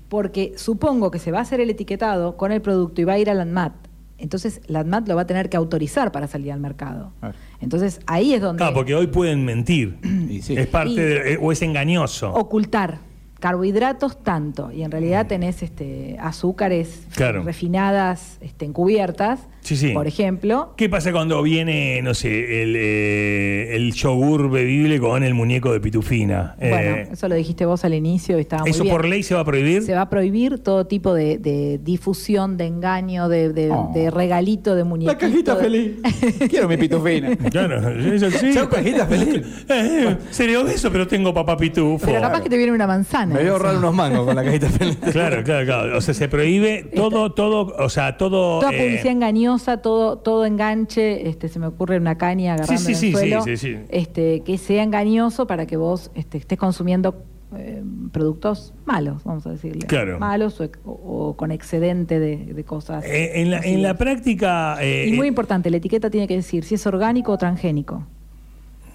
porque 0.09 0.53
supongo 0.57 1.11
que 1.11 1.19
se 1.19 1.31
va 1.33 1.39
a 1.39 1.43
hacer 1.43 1.61
el 1.61 1.71
etiquetado 1.71 2.37
con 2.37 2.53
el 2.53 2.61
producto 2.61 3.01
y 3.01 3.05
va 3.05 3.15
a 3.15 3.19
ir 3.19 3.31
al 3.31 3.41
ANMAT. 3.41 3.73
Entonces, 4.19 4.61
la 4.67 4.81
ANMAT 4.81 5.07
lo 5.09 5.15
va 5.17 5.23
a 5.23 5.27
tener 5.27 5.49
que 5.49 5.57
autorizar 5.57 6.11
para 6.13 6.27
salir 6.27 6.53
al 6.53 6.61
mercado. 6.61 7.13
Claro. 7.21 7.35
Entonces, 7.61 8.01
ahí 8.07 8.35
es 8.35 8.41
donde 8.41 8.65
Ah, 8.65 8.73
porque 8.75 8.95
hoy 8.95 9.07
pueden 9.07 9.45
mentir. 9.45 9.99
Y 10.29 10.43
sí. 10.43 10.55
Es 10.57 10.67
parte 10.67 10.91
Y- 10.93 10.97
de- 10.97 11.33
eh, 11.35 11.39
o 11.41 11.53
es 11.53 11.63
engañoso. 11.63 12.33
ocultar 12.35 12.99
carbohidratos 13.40 14.23
tanto 14.23 14.73
y 14.73 14.83
en 14.83 14.90
realidad 14.90 15.26
tenés 15.26 15.62
este 15.62 16.16
azúcares 16.21 17.07
Claro. 17.14 17.42
refinadas 17.42 18.38
este, 18.40 18.64
encubiertas 18.64 19.40
Sí, 19.61 19.76
sí. 19.76 19.90
por 19.90 20.07
ejemplo 20.07 20.73
¿Qué 20.76 20.88
pasa 20.88 21.12
cuando 21.12 21.42
viene, 21.42 22.00
no 22.02 22.14
sé, 22.14 22.62
el, 22.62 22.75
eh, 22.76 23.76
el 23.76 23.92
yogur 23.92 24.50
bebible 24.50 24.99
con 24.99 25.23
el 25.23 25.35
muñeco 25.35 25.73
de 25.73 25.80
pitufina? 25.80 26.57
bueno 26.59 26.75
Eh, 26.97 27.09
eso 27.12 27.28
lo 27.28 27.35
dijiste 27.35 27.64
vos 27.66 27.85
al 27.85 27.95
inicio 27.95 28.38
y 28.38 28.42
estaba 28.42 28.62
muy 28.62 28.71
¿Eso 28.71 28.83
bien. 28.85 28.95
por 28.97 29.04
ley 29.07 29.23
se 29.23 29.35
va 29.35 29.40
a 29.40 29.45
prohibir? 29.45 29.83
se 29.83 29.95
va 29.95 30.02
a 30.02 30.11
prohibir 30.11 30.59
todo 30.61 30.87
tipo 30.87 31.12
de, 31.14 31.38
de 31.38 31.78
difusión 31.83 32.57
de 32.57 32.66
engaño 32.66 33.28
de, 33.28 33.52
de- 33.52 33.68
Oh. 33.71 33.90
de 33.95 34.11
regalito 34.11 34.75
de 34.75 34.85
muñequito 34.85 35.12
La 35.12 35.18
cajita 35.18 35.54
de- 35.57 35.62
feliz. 35.62 35.97
Quiero 36.49 36.68
mi 36.68 36.76
pitufina. 36.78 37.37
Claro, 37.37 37.90
eso 37.90 38.30
sí. 38.30 38.50
Cajita 38.71 39.07
feliz. 39.07 39.47
Eh, 39.68 40.16
sería 40.30 40.61
obeso, 40.61 40.90
pero 40.90 41.07
tengo 41.07 41.33
papá 41.35 41.57
pitufo. 41.57 42.07
pero 42.07 42.21
capaz 42.21 42.40
que 42.42 42.49
te 42.49 42.57
viene 42.57 42.73
una 42.73 42.87
manzana 42.87 43.28
Me 43.29 43.41
voy 43.41 43.49
a 43.49 43.53
ahorrar 43.53 43.77
unos 43.77 43.95
mangos 43.95 44.25
con 44.27 44.35
la 44.37 44.45
cajita 44.45 44.69
feliz. 44.69 44.97
Claro, 45.13 45.43
claro, 45.45 45.67
claro. 45.67 45.99
O 45.99 46.01
sea, 46.01 46.15
se 46.15 46.29
prohíbe 46.29 46.85
todo, 46.95 47.33
todo, 47.33 47.75
o 47.79 47.89
sea, 47.89 48.17
todo. 48.17 48.61
Toda 48.61 48.73
eh, 48.73 48.79
publicidad 48.79 49.13
engañosa, 49.13 49.79
todo, 49.79 50.19
todo 50.19 50.45
enganche, 50.47 51.29
este, 51.29 51.49
se 51.49 51.59
me 51.59 51.67
ocurre 51.67 51.99
una 51.99 52.17
caña 52.19 52.55
agarrando 52.55 52.83
Sí, 52.83 52.95
sí, 52.95 52.95
en 52.95 52.95
el 52.95 53.01
sí, 53.01 53.13
suelo, 53.13 53.43
sí, 53.43 53.57
sí, 53.57 53.75
sí. 53.75 53.79
Este, 53.91 54.41
que 54.41 54.59
sea 54.59 54.83
engañoso 54.83 55.47
para 55.47 55.67
que 55.67 55.77
vos 55.77 56.11
este, 56.15 56.39
estés 56.39 56.59
consumiendo 56.59 57.23
eh, 57.57 57.83
productos 58.13 58.75
malos, 58.85 59.25
vamos 59.25 59.47
a 59.47 59.51
decirle. 59.51 59.87
Claro. 59.87 60.19
Malos 60.19 60.61
o, 60.61 60.69
o 60.85 61.35
con 61.37 61.51
excedente 61.51 62.19
de, 62.21 62.37
de 62.37 62.65
cosas. 62.65 63.05
eh, 63.05 63.41
en, 63.41 63.51
la, 63.51 63.61
en 63.61 63.83
la 63.83 63.95
práctica. 63.97 64.77
eh, 64.83 65.07
y 65.09 65.13
muy 65.13 65.27
eh, 65.27 65.29
importante, 65.29 65.71
la 65.71 65.79
etiqueta 65.79 66.11
tiene 66.11 66.27
que 66.29 66.37
decir 66.37 66.65
si 66.65 66.75
es 66.75 66.87
orgánico 66.87 67.33
o 67.33 67.39
transgénico. 67.39 68.05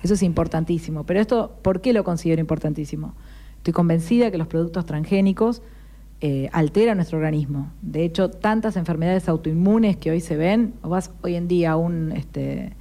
Eso 0.03 0.13
es 0.15 0.21
importantísimo. 0.23 1.05
Pero 1.05 1.21
esto, 1.21 1.55
¿por 1.61 1.79
qué 1.81 1.93
lo 1.93 2.03
considero 2.03 2.41
importantísimo? 2.41 3.13
Estoy 3.63 3.71
convencida 3.71 4.29
que 4.29 4.37
los 4.37 4.47
productos 4.47 4.85
transgénicos 4.85 5.61
eh, 6.19 6.49
alteran 6.51 6.97
nuestro 6.97 7.17
organismo. 7.17 7.71
De 7.81 8.03
hecho, 8.03 8.29
tantas 8.29 8.75
enfermedades 8.75 9.29
autoinmunes 9.29 9.95
que 9.95 10.11
hoy 10.11 10.19
se 10.19 10.35
ven, 10.35 10.73
vas 10.81 11.11
hoy 11.21 11.35
en 11.35 11.47
día 11.47 11.71
a 11.71 11.77
un 11.77 12.11
este, 12.11 12.73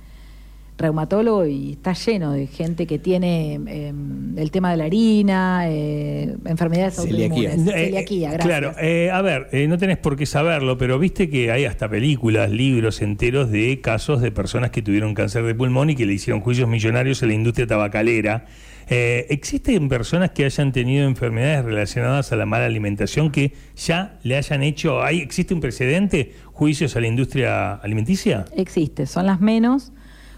reumatólogo 0.78 1.46
y 1.46 1.74
está 1.74 1.92
lleno 1.92 2.32
de 2.32 2.48
gente 2.48 2.88
que 2.88 2.98
tiene 2.98 3.60
eh, 3.68 3.92
el 4.36 4.50
tema 4.50 4.72
de 4.72 4.76
la 4.76 4.84
harina, 4.86 5.66
eh, 5.68 6.34
enfermedades 6.46 6.96
Celiaquía. 6.96 7.50
autoinmunes. 7.52 7.76
Eh, 7.76 7.84
Celiaquía, 7.84 8.28
eh, 8.30 8.32
gracias. 8.32 8.58
Claro, 8.58 8.74
eh, 8.80 9.10
a 9.12 9.22
ver, 9.22 9.50
eh, 9.52 9.68
no 9.68 9.78
tenés 9.78 9.98
por 9.98 10.16
qué 10.16 10.26
saberlo, 10.26 10.78
pero 10.78 10.98
viste 10.98 11.30
que 11.30 11.52
hay 11.52 11.64
hasta 11.64 11.88
películas, 11.88 12.50
libros 12.50 13.00
enteros 13.02 13.52
de 13.52 13.80
casos 13.80 14.20
de 14.20 14.32
personas 14.32 14.72
que 14.72 14.82
tuvieron 14.82 15.14
cáncer 15.14 15.44
de 15.44 15.54
pulmón 15.54 15.90
y 15.90 15.94
que 15.94 16.06
le 16.06 16.14
hicieron 16.14 16.40
juicios 16.40 16.68
millonarios 16.68 17.22
a 17.22 17.26
la 17.26 17.34
industria 17.34 17.68
tabacalera. 17.68 18.46
Eh, 18.92 19.26
¿Existen 19.30 19.88
personas 19.88 20.30
que 20.32 20.44
hayan 20.44 20.70
tenido 20.70 21.06
enfermedades 21.08 21.64
relacionadas 21.64 22.30
a 22.32 22.36
la 22.36 22.44
mala 22.46 22.66
alimentación 22.66 23.30
que 23.30 23.54
ya 23.74 24.18
le 24.22 24.36
hayan 24.36 24.62
hecho, 24.62 25.02
¿hay, 25.02 25.20
¿existe 25.20 25.54
un 25.54 25.60
precedente, 25.60 26.34
juicios 26.52 26.94
a 26.96 27.00
la 27.00 27.06
industria 27.06 27.74
alimenticia? 27.74 28.44
Existe, 28.54 29.06
son 29.06 29.26
las 29.26 29.40
menos. 29.40 29.92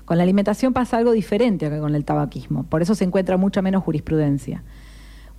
Con 0.05 0.19
la 0.19 0.23
alimentación 0.23 0.73
pasa 0.73 0.99
algo 0.99 1.13
diferente 1.13 1.69
que 1.71 1.79
con 1.79 1.95
el 1.95 2.05
tabaquismo. 2.05 2.65
Por 2.65 2.81
eso 2.83 2.95
se 2.95 3.05
encuentra 3.05 3.37
mucha 3.39 3.61
menos 3.63 3.83
jurisprudencia. 3.83 4.63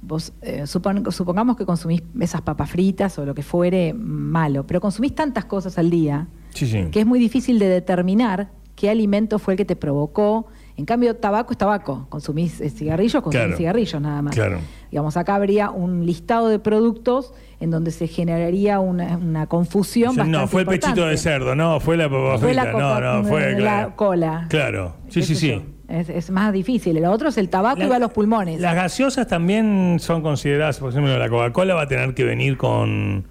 Vos 0.01 0.33
eh, 0.41 0.63
supon- 0.63 1.09
supongamos 1.11 1.55
que 1.55 1.65
consumís 1.65 2.03
esas 2.19 2.41
papas 2.41 2.69
fritas 2.69 3.17
o 3.17 3.25
lo 3.25 3.33
que 3.33 3.43
fuere 3.43 3.93
malo, 3.93 4.67
pero 4.67 4.81
consumís 4.81 5.15
tantas 5.15 5.45
cosas 5.45 5.77
al 5.77 5.89
día 5.89 6.27
Sí, 6.53 6.65
sí. 6.67 6.85
que 6.91 6.99
es 6.99 7.05
muy 7.05 7.19
difícil 7.19 7.59
de 7.59 7.69
determinar 7.69 8.49
qué 8.75 8.89
alimento 8.89 9.39
fue 9.39 9.53
el 9.53 9.57
que 9.57 9.65
te 9.65 9.75
provocó. 9.75 10.47
En 10.77 10.85
cambio, 10.85 11.15
tabaco 11.15 11.53
es 11.53 11.57
tabaco. 11.57 12.05
Consumís 12.09 12.59
eh, 12.59 12.69
cigarrillos, 12.69 13.21
consumís 13.23 13.45
Claro. 13.45 13.57
cigarrillos 13.57 14.01
nada 14.01 14.21
más. 14.21 14.35
Claro. 14.35 14.59
Digamos, 14.91 15.15
acá 15.17 15.35
habría 15.35 15.69
un 15.71 16.05
listado 16.05 16.49
de 16.49 16.59
productos 16.59 17.33
en 17.61 17.71
donde 17.71 17.91
se 17.91 18.07
generaría 18.07 18.79
una, 18.79 19.17
una 19.17 19.47
confusión 19.47 20.15
bastante 20.15 20.37
no, 20.37 20.47
fue 20.47 20.61
el 20.61 20.67
pechito 20.67 21.05
de 21.07 21.15
cerdo, 21.17 21.55
no, 21.55 21.79
fue 21.79 21.95
la 21.95 22.09
papa 22.09 22.37
Fue 22.37 22.53
la 22.53 22.63
frita, 22.63 22.77
no, 22.77 22.93
coca- 22.93 23.01
no, 23.13 23.23
fue 23.23 23.51
la 23.51 23.57
claro. 23.57 23.93
cola. 23.95 24.45
Claro, 24.49 24.95
sí, 25.09 25.21
sí, 25.23 25.35
sí. 25.35 25.61
Es, 25.87 26.09
es 26.09 26.29
más 26.31 26.51
difícil. 26.51 26.97
El 26.97 27.05
otro 27.05 27.29
es 27.29 27.37
el 27.37 27.47
tabaco 27.49 27.81
y 27.81 27.85
va 27.87 27.95
a 27.97 27.99
los 27.99 28.11
pulmones. 28.11 28.59
Las 28.59 28.75
gaseosas 28.75 29.27
también 29.27 29.97
son 29.99 30.21
consideradas, 30.23 30.79
por 30.79 30.89
ejemplo, 30.91 31.17
la 31.17 31.29
Coca-Cola 31.29 31.75
va 31.75 31.83
a 31.83 31.87
tener 31.87 32.13
que 32.15 32.23
venir 32.25 32.57
con, 32.57 33.27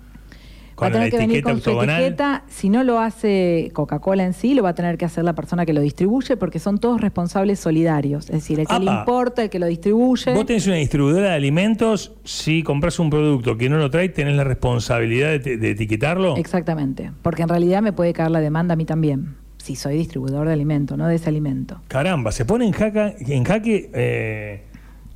va 0.83 0.87
a 0.89 0.91
tener 0.91 1.07
la 1.07 1.11
que 1.11 1.17
venir 1.19 1.43
con 1.43 1.61
su 1.61 1.71
octogonal. 1.71 2.03
etiqueta. 2.03 2.43
Si 2.49 2.69
no 2.69 2.83
lo 2.85 2.99
hace 2.99 3.71
Coca-Cola 3.75 4.25
en 4.25 4.33
sí, 4.33 4.55
lo 4.55 4.63
va 4.63 4.71
a 4.71 4.75
tener 4.75 4.99
que 4.99 5.05
hacer 5.05 5.25
la 5.25 5.35
persona 5.35 5.65
que 5.67 5.73
lo 5.73 5.81
distribuye 5.81 6.37
porque 6.37 6.59
son 6.59 6.79
todos 6.79 7.01
responsables 7.01 7.61
solidarios. 7.61 8.27
Es 8.27 8.33
decir, 8.37 8.61
el 8.61 8.67
que 8.67 8.79
le 8.81 8.91
importa, 8.91 9.43
el 9.45 9.51
que 9.51 9.59
lo 9.59 9.67
distribuye. 9.67 10.35
Vos 10.35 10.47
tenés 10.47 10.67
una 10.67 10.77
distribuidora 10.77 11.29
de 11.31 11.35
alimentos, 11.35 12.13
si 12.25 12.63
compras 12.63 12.99
un 12.99 13.11
producto 13.11 13.57
que 13.57 13.69
no 13.69 13.77
lo 13.79 13.91
trae, 13.91 14.09
tenés 14.09 14.37
la 14.37 14.45
responsabilidad 14.45 15.39
de 15.41 15.71
etiquetarlo. 15.71 16.37
Exactamente. 16.37 17.13
Porque 17.23 17.43
en 17.43 17.49
realidad 17.49 17.83
me 17.83 17.93
puede 17.93 18.13
caer 18.13 18.31
la 18.31 18.41
demanda 18.41 18.75
a 18.75 18.77
mí 18.77 18.85
también. 18.85 19.37
Si 19.59 19.77
soy 19.77 19.97
distribuidor 19.97 20.47
de 20.47 20.53
alimento, 20.53 20.97
no 20.97 21.07
de 21.07 21.15
ese 21.15 21.31
alimento. 21.31 21.81
Caramba, 21.89 22.33
se 22.33 22.45
pone 22.45 22.67
en, 22.67 22.73
jaca- 22.73 23.15
en 23.19 23.45
jaque 23.45 23.91
eh, 23.95 24.63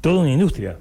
toda 0.01 0.21
una 0.23 0.33
industria. 0.33 0.79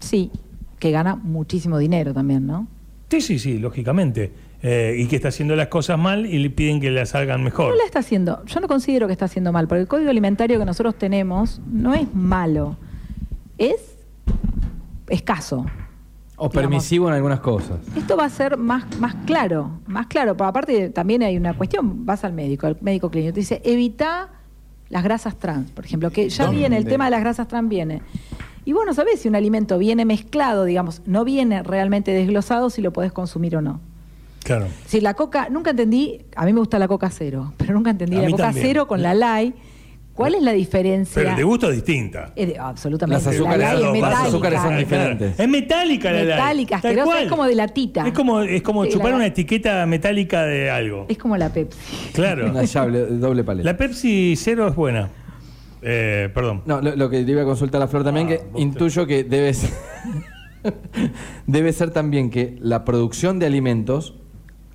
Sí, 0.00 0.30
que 0.78 0.90
gana 0.90 1.16
muchísimo 1.16 1.78
dinero 1.78 2.12
también, 2.12 2.46
¿no? 2.46 2.68
Sí, 3.10 3.20
sí, 3.20 3.38
sí, 3.38 3.58
lógicamente. 3.58 4.32
Eh, 4.60 4.96
y 4.98 5.06
que 5.06 5.16
está 5.16 5.28
haciendo 5.28 5.54
las 5.54 5.68
cosas 5.68 5.98
mal 5.98 6.26
y 6.26 6.38
le 6.38 6.50
piden 6.50 6.80
que 6.80 6.90
las 6.90 7.14
hagan 7.14 7.44
mejor. 7.44 7.70
No 7.70 7.76
la 7.76 7.84
está 7.84 8.00
haciendo. 8.00 8.44
Yo 8.44 8.60
no 8.60 8.66
considero 8.66 9.06
que 9.06 9.12
está 9.12 9.26
haciendo 9.26 9.52
mal, 9.52 9.68
porque 9.68 9.82
el 9.82 9.88
código 9.88 10.10
alimentario 10.10 10.58
que 10.58 10.64
nosotros 10.64 10.96
tenemos 10.96 11.60
no 11.70 11.94
es 11.94 12.12
malo, 12.12 12.76
es 13.56 13.96
escaso. 15.08 15.64
O 16.36 16.50
permisivo 16.50 17.08
en 17.08 17.14
algunas 17.14 17.40
cosas. 17.40 17.78
Esto 17.96 18.16
va 18.16 18.24
a 18.24 18.30
ser 18.30 18.56
más, 18.56 18.84
más 19.00 19.14
claro, 19.26 19.80
más 19.86 20.06
claro. 20.06 20.36
Pero 20.36 20.48
aparte 20.48 20.90
también 20.90 21.22
hay 21.22 21.36
una 21.36 21.54
cuestión, 21.54 22.04
vas 22.04 22.24
al 22.24 22.32
médico, 22.32 22.66
al 22.66 22.76
médico 22.80 23.10
clínico, 23.10 23.32
te 23.32 23.40
dice, 23.40 23.60
evita 23.64 24.28
las 24.88 25.02
grasas 25.02 25.36
trans, 25.36 25.70
por 25.72 25.84
ejemplo, 25.84 26.10
que 26.10 26.28
ya 26.28 26.44
¿Dónde? 26.44 26.60
viene, 26.60 26.76
el 26.78 26.84
tema 26.84 27.06
de 27.06 27.10
las 27.10 27.20
grasas 27.20 27.48
trans 27.48 27.68
viene. 27.68 28.02
Y 28.68 28.74
vos 28.74 28.84
no 28.84 28.92
sabés 28.92 29.20
si 29.20 29.28
un 29.28 29.34
alimento 29.34 29.78
viene 29.78 30.04
mezclado, 30.04 30.64
digamos, 30.66 31.00
no 31.06 31.24
viene 31.24 31.62
realmente 31.62 32.10
desglosado 32.10 32.68
si 32.68 32.82
lo 32.82 32.92
podés 32.92 33.12
consumir 33.12 33.56
o 33.56 33.62
no. 33.62 33.80
Claro. 34.44 34.66
Si 34.84 35.00
la 35.00 35.14
coca, 35.14 35.48
nunca 35.50 35.70
entendí, 35.70 36.20
a 36.36 36.44
mí 36.44 36.52
me 36.52 36.58
gusta 36.60 36.78
la 36.78 36.86
coca 36.86 37.08
cero, 37.08 37.54
pero 37.56 37.72
nunca 37.72 37.90
entendí 37.92 38.16
la 38.16 38.28
coca 38.30 38.42
también. 38.44 38.66
cero 38.66 38.86
con 38.86 39.00
la 39.00 39.14
light. 39.14 39.54
¿Cuál 40.12 40.34
es 40.34 40.42
la 40.42 40.52
diferencia? 40.52 41.14
Pero 41.22 41.34
de 41.34 41.42
gusto 41.44 41.70
es 41.70 41.76
distinta. 41.76 42.30
De- 42.36 42.58
absolutamente. 42.58 43.24
Las 43.24 43.34
azúcares- 43.34 43.58
La 43.58 43.72
light 43.72 43.76
es 43.78 43.82
las 43.84 43.92
metálica. 43.92 44.22
azúcares 44.28 44.60
son 44.60 44.76
diferentes. 44.76 45.40
Es 45.40 45.48
metálica 45.48 46.12
la 46.12 46.22
Metálica, 46.24 46.76
asquerosa, 46.76 47.04
cual. 47.06 47.22
es 47.24 47.30
como 47.30 47.44
de 47.46 47.54
latita. 47.54 48.06
Es 48.06 48.12
como, 48.12 48.40
es 48.42 48.60
como 48.62 48.84
Sí, 48.84 48.90
chupar 48.90 49.10
la- 49.10 49.16
una 49.16 49.26
etiqueta 49.26 49.86
metálica 49.86 50.42
de 50.42 50.70
algo. 50.70 51.06
Es 51.08 51.16
como 51.16 51.38
la 51.38 51.48
Pepsi. 51.50 51.78
Claro. 52.12 52.50
Una 52.50 52.64
llave, 52.64 53.06
doble 53.06 53.44
paleta. 53.44 53.64
La 53.70 53.78
Pepsi 53.78 54.34
cero 54.36 54.68
es 54.68 54.74
buena. 54.74 55.08
Eh, 55.82 56.28
perdón. 56.34 56.62
No, 56.66 56.80
lo, 56.80 56.96
lo 56.96 57.08
que 57.10 57.22
te 57.24 57.30
iba 57.30 57.42
a 57.42 57.44
consultar 57.44 57.80
a 57.82 57.88
Flor 57.88 58.04
también, 58.04 58.26
Ah, 58.26 58.30
que 58.30 58.38
te- 58.38 58.60
intuyo 58.60 59.06
que 59.06 59.24
debes. 59.24 59.72
debe 61.46 61.72
ser 61.72 61.90
también 61.90 62.30
que 62.30 62.56
la 62.60 62.84
producción 62.84 63.38
de 63.38 63.46
alimentos 63.46 64.14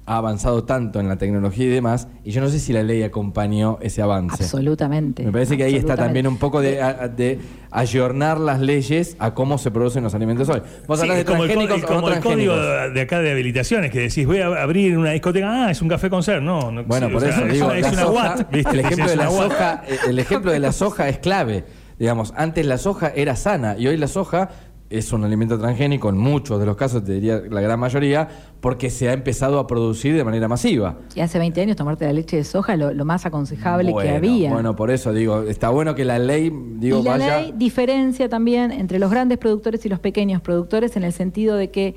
ha 0.06 0.18
avanzado 0.18 0.66
tanto 0.66 1.00
en 1.00 1.08
la 1.08 1.18
tecnología 1.18 1.66
y 1.66 1.70
demás, 1.70 2.10
y 2.26 2.32
yo 2.32 2.42
no 2.42 2.50
sé 2.50 2.60
si 2.60 2.74
la 2.74 2.84
ley 2.84 3.04
acompañó 3.04 3.78
ese 3.82 4.02
avance. 4.02 4.44
Absolutamente. 4.44 5.24
Me 5.24 5.32
parece 5.32 5.56
que 5.56 5.64
ahí 5.64 5.76
está 5.76 5.96
también 5.96 6.28
un 6.28 6.38
poco 6.38 6.60
de, 6.62 6.82
a- 6.82 7.08
de 7.08 7.40
ayornar 7.72 8.40
las 8.40 8.60
leyes 8.60 9.16
a 9.20 9.34
cómo 9.34 9.58
se 9.58 9.72
producen 9.72 10.04
los 10.04 10.14
alimentos 10.14 10.48
hoy. 10.50 10.62
Vos 10.88 11.00
Sí, 11.00 11.04
hablas 11.04 11.18
de 11.18 11.22
es 11.22 11.26
como 11.30 11.44
el, 11.46 11.52
o 11.52 11.78
no 11.78 11.86
como 11.88 12.10
el 12.10 12.20
código 12.20 12.56
de 12.56 13.02
acá 13.02 13.20
de 13.22 13.32
habilitaciones, 13.32 13.92
que 13.92 14.00
decís, 14.02 14.26
voy 14.28 14.40
a 14.40 14.48
abrir 14.62 14.98
una 14.98 15.12
discoteca, 15.12 15.68
ah, 15.68 15.72
es 15.72 15.82
un 15.82 15.88
café 15.90 16.10
con 16.10 16.22
ser, 16.22 16.42
no. 16.42 16.72
no 16.72 16.84
Bueno, 16.84 17.08
sí, 17.08 17.14
por 17.14 17.22
sea, 17.22 17.30
eso 17.32 17.46
es 17.46 17.54
digo, 17.54 17.66
una, 17.68 17.78
es 17.80 17.92
una 17.94 18.04
soja- 18.04 18.12
watt, 18.36 18.52
¿viste? 18.52 18.72
el 18.72 18.80
ejemplo 18.82 19.06
Es 19.06 19.12
de 19.12 19.16
la 19.18 19.30
soja, 19.32 19.84
eh, 19.88 19.98
el 20.10 20.20
ejemplo 20.20 20.52
de 20.52 20.60
la 20.60 20.72
soja 20.72 21.10
es 21.10 21.18
clave. 21.20 21.64
Digamos, 21.98 22.34
antes 22.36 22.66
la 22.66 22.78
soja 22.78 23.12
era 23.16 23.36
sana 23.36 23.76
y 23.78 23.88
hoy 23.88 23.98
la 23.98 24.08
soja 24.08 24.50
es 24.94 25.12
un 25.12 25.24
alimento 25.24 25.58
transgénico 25.58 26.10
en 26.10 26.18
muchos 26.18 26.60
de 26.60 26.66
los 26.68 26.76
casos, 26.76 27.04
te 27.04 27.14
diría 27.14 27.42
la 27.50 27.62
gran 27.62 27.80
mayoría, 27.80 28.30
porque 28.62 28.92
se 28.92 29.10
ha 29.10 29.14
empezado 29.14 29.58
a 29.58 29.66
producir 29.66 30.16
de 30.16 30.24
manera 30.24 30.48
masiva. 30.48 31.00
Y 31.16 31.22
hace 31.22 31.40
20 31.40 31.62
años 31.62 31.76
tomarte 31.76 32.06
la 32.06 32.14
leche 32.14 32.38
de 32.38 32.44
soja 32.44 32.78
lo, 32.78 32.94
lo 32.94 33.04
más 33.04 33.26
aconsejable 33.26 33.92
bueno, 33.92 34.10
que 34.10 34.16
había. 34.16 34.54
Bueno, 34.54 34.76
por 34.76 34.92
eso 34.92 35.12
digo, 35.12 35.42
está 35.44 35.70
bueno 35.70 35.96
que 35.96 36.06
la 36.06 36.20
ley, 36.20 36.52
digo, 36.76 37.00
y 37.00 37.04
la 37.04 37.12
vaya. 37.12 37.42
ley 37.42 37.54
diferencia 37.56 38.30
también 38.30 38.72
entre 38.72 39.00
los 39.00 39.10
grandes 39.10 39.40
productores 39.40 39.84
y 39.86 39.90
los 39.90 40.00
pequeños 40.00 40.42
productores 40.42 40.96
en 40.96 41.04
el 41.04 41.14
sentido 41.14 41.58
de 41.58 41.72
que 41.72 41.96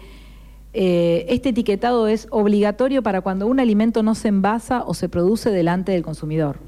eh, 0.72 1.26
este 1.28 1.50
etiquetado 1.50 2.08
es 2.08 2.28
obligatorio 2.30 3.02
para 3.02 3.20
cuando 3.20 3.46
un 3.46 3.60
alimento 3.60 4.02
no 4.02 4.14
se 4.14 4.28
envasa 4.28 4.82
o 4.84 4.94
se 4.94 5.08
produce 5.08 5.50
delante 5.50 5.92
del 5.92 6.02
consumidor. 6.02 6.58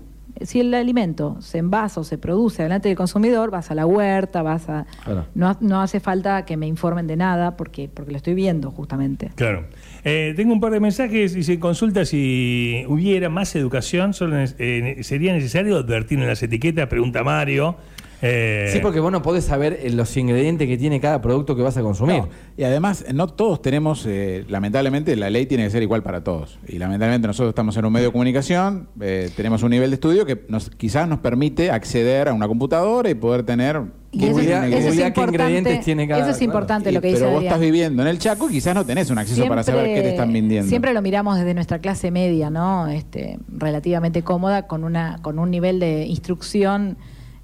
Si 0.42 0.60
el 0.60 0.72
alimento 0.74 1.36
se 1.40 1.58
envasa 1.58 2.00
o 2.00 2.04
se 2.04 2.18
produce 2.18 2.62
delante 2.62 2.88
del 2.88 2.96
consumidor, 2.96 3.50
vas 3.50 3.70
a 3.70 3.74
la 3.74 3.86
huerta, 3.86 4.42
vas 4.42 4.68
a... 4.68 4.86
Claro. 5.04 5.26
No, 5.34 5.56
no 5.60 5.80
hace 5.80 6.00
falta 6.00 6.44
que 6.44 6.56
me 6.56 6.66
informen 6.66 7.06
de 7.06 7.16
nada 7.16 7.56
porque, 7.56 7.88
porque 7.92 8.12
lo 8.12 8.16
estoy 8.16 8.34
viendo 8.34 8.70
justamente. 8.70 9.30
Claro. 9.34 9.66
Eh, 10.04 10.34
tengo 10.36 10.52
un 10.52 10.60
par 10.60 10.72
de 10.72 10.80
mensajes 10.80 11.36
y 11.36 11.42
se 11.42 11.58
consulta 11.58 12.04
si 12.04 12.84
hubiera 12.88 13.28
más 13.28 13.54
educación, 13.56 14.14
solo 14.14 14.36
eh, 14.38 14.98
sería 15.02 15.32
necesario 15.32 15.76
advertir 15.76 16.18
en 16.18 16.26
las 16.26 16.42
etiquetas, 16.42 16.86
pregunta 16.88 17.22
Mario. 17.24 17.76
Eh, 18.20 18.70
Sí, 18.72 18.80
porque 18.80 19.00
vos 19.00 19.12
no 19.12 19.22
podés 19.22 19.44
saber 19.44 19.78
eh, 19.82 19.90
los 19.90 20.16
ingredientes 20.16 20.66
que 20.66 20.76
tiene 20.76 21.00
cada 21.00 21.20
producto 21.22 21.54
que 21.54 21.62
vas 21.62 21.76
a 21.76 21.82
consumir. 21.82 22.18
No, 22.22 22.28
Y 22.56 22.64
además, 22.64 23.04
no 23.14 23.28
todos 23.28 23.62
tenemos, 23.62 24.04
eh, 24.06 24.44
lamentablemente, 24.48 25.14
la 25.16 25.30
ley 25.30 25.46
tiene 25.46 25.64
que 25.64 25.70
ser 25.70 25.82
igual 25.82 26.02
para 26.02 26.24
todos. 26.24 26.58
Y 26.66 26.78
lamentablemente 26.78 27.26
nosotros 27.28 27.50
estamos 27.50 27.76
en 27.76 27.84
un 27.84 27.92
medio 27.92 28.06
de 28.08 28.12
comunicación, 28.12 28.88
eh, 29.00 29.30
tenemos 29.36 29.62
un 29.62 29.70
nivel 29.70 29.90
de 29.90 29.94
estudio 29.94 30.26
que 30.26 30.44
nos, 30.48 30.68
quizás 30.70 31.08
nos 31.08 31.20
permite 31.20 31.70
acceder 31.70 32.28
a 32.28 32.34
una 32.34 32.48
computadora 32.48 33.08
y 33.08 33.14
poder 33.14 33.44
tener... 33.44 33.82
Y 34.10 34.20
¿Qué 34.20 34.30
eso, 34.30 34.38
es 34.40 34.46
qué 34.46 35.06
importante, 35.06 35.22
ingredientes 35.22 35.84
tiene 35.84 36.08
cada- 36.08 36.22
eso 36.22 36.30
es 36.30 36.40
importante 36.40 36.90
lo 36.92 37.02
que 37.02 37.08
dice 37.08 37.18
pero 37.20 37.30
vos 37.30 37.36
Adrián. 37.40 37.52
estás 37.52 37.60
viviendo 37.60 38.02
en 38.02 38.08
el 38.08 38.18
Chaco 38.18 38.48
y 38.48 38.54
quizás 38.54 38.74
no 38.74 38.86
tenés 38.86 39.10
un 39.10 39.18
acceso 39.18 39.46
para 39.46 39.62
saber 39.62 39.84
qué 39.94 40.00
te 40.00 40.08
están 40.10 40.32
vendiendo. 40.32 40.66
Siempre 40.68 40.94
lo 40.94 41.02
miramos 41.02 41.36
desde 41.36 41.52
nuestra 41.52 41.78
clase 41.80 42.10
media, 42.10 42.48
¿no? 42.48 42.88
Este, 42.88 43.38
relativamente 43.54 44.22
cómoda, 44.22 44.66
con 44.66 44.84
una, 44.84 45.18
con 45.20 45.38
un 45.38 45.50
nivel 45.50 45.78
de 45.78 46.06
instrucción 46.06 46.96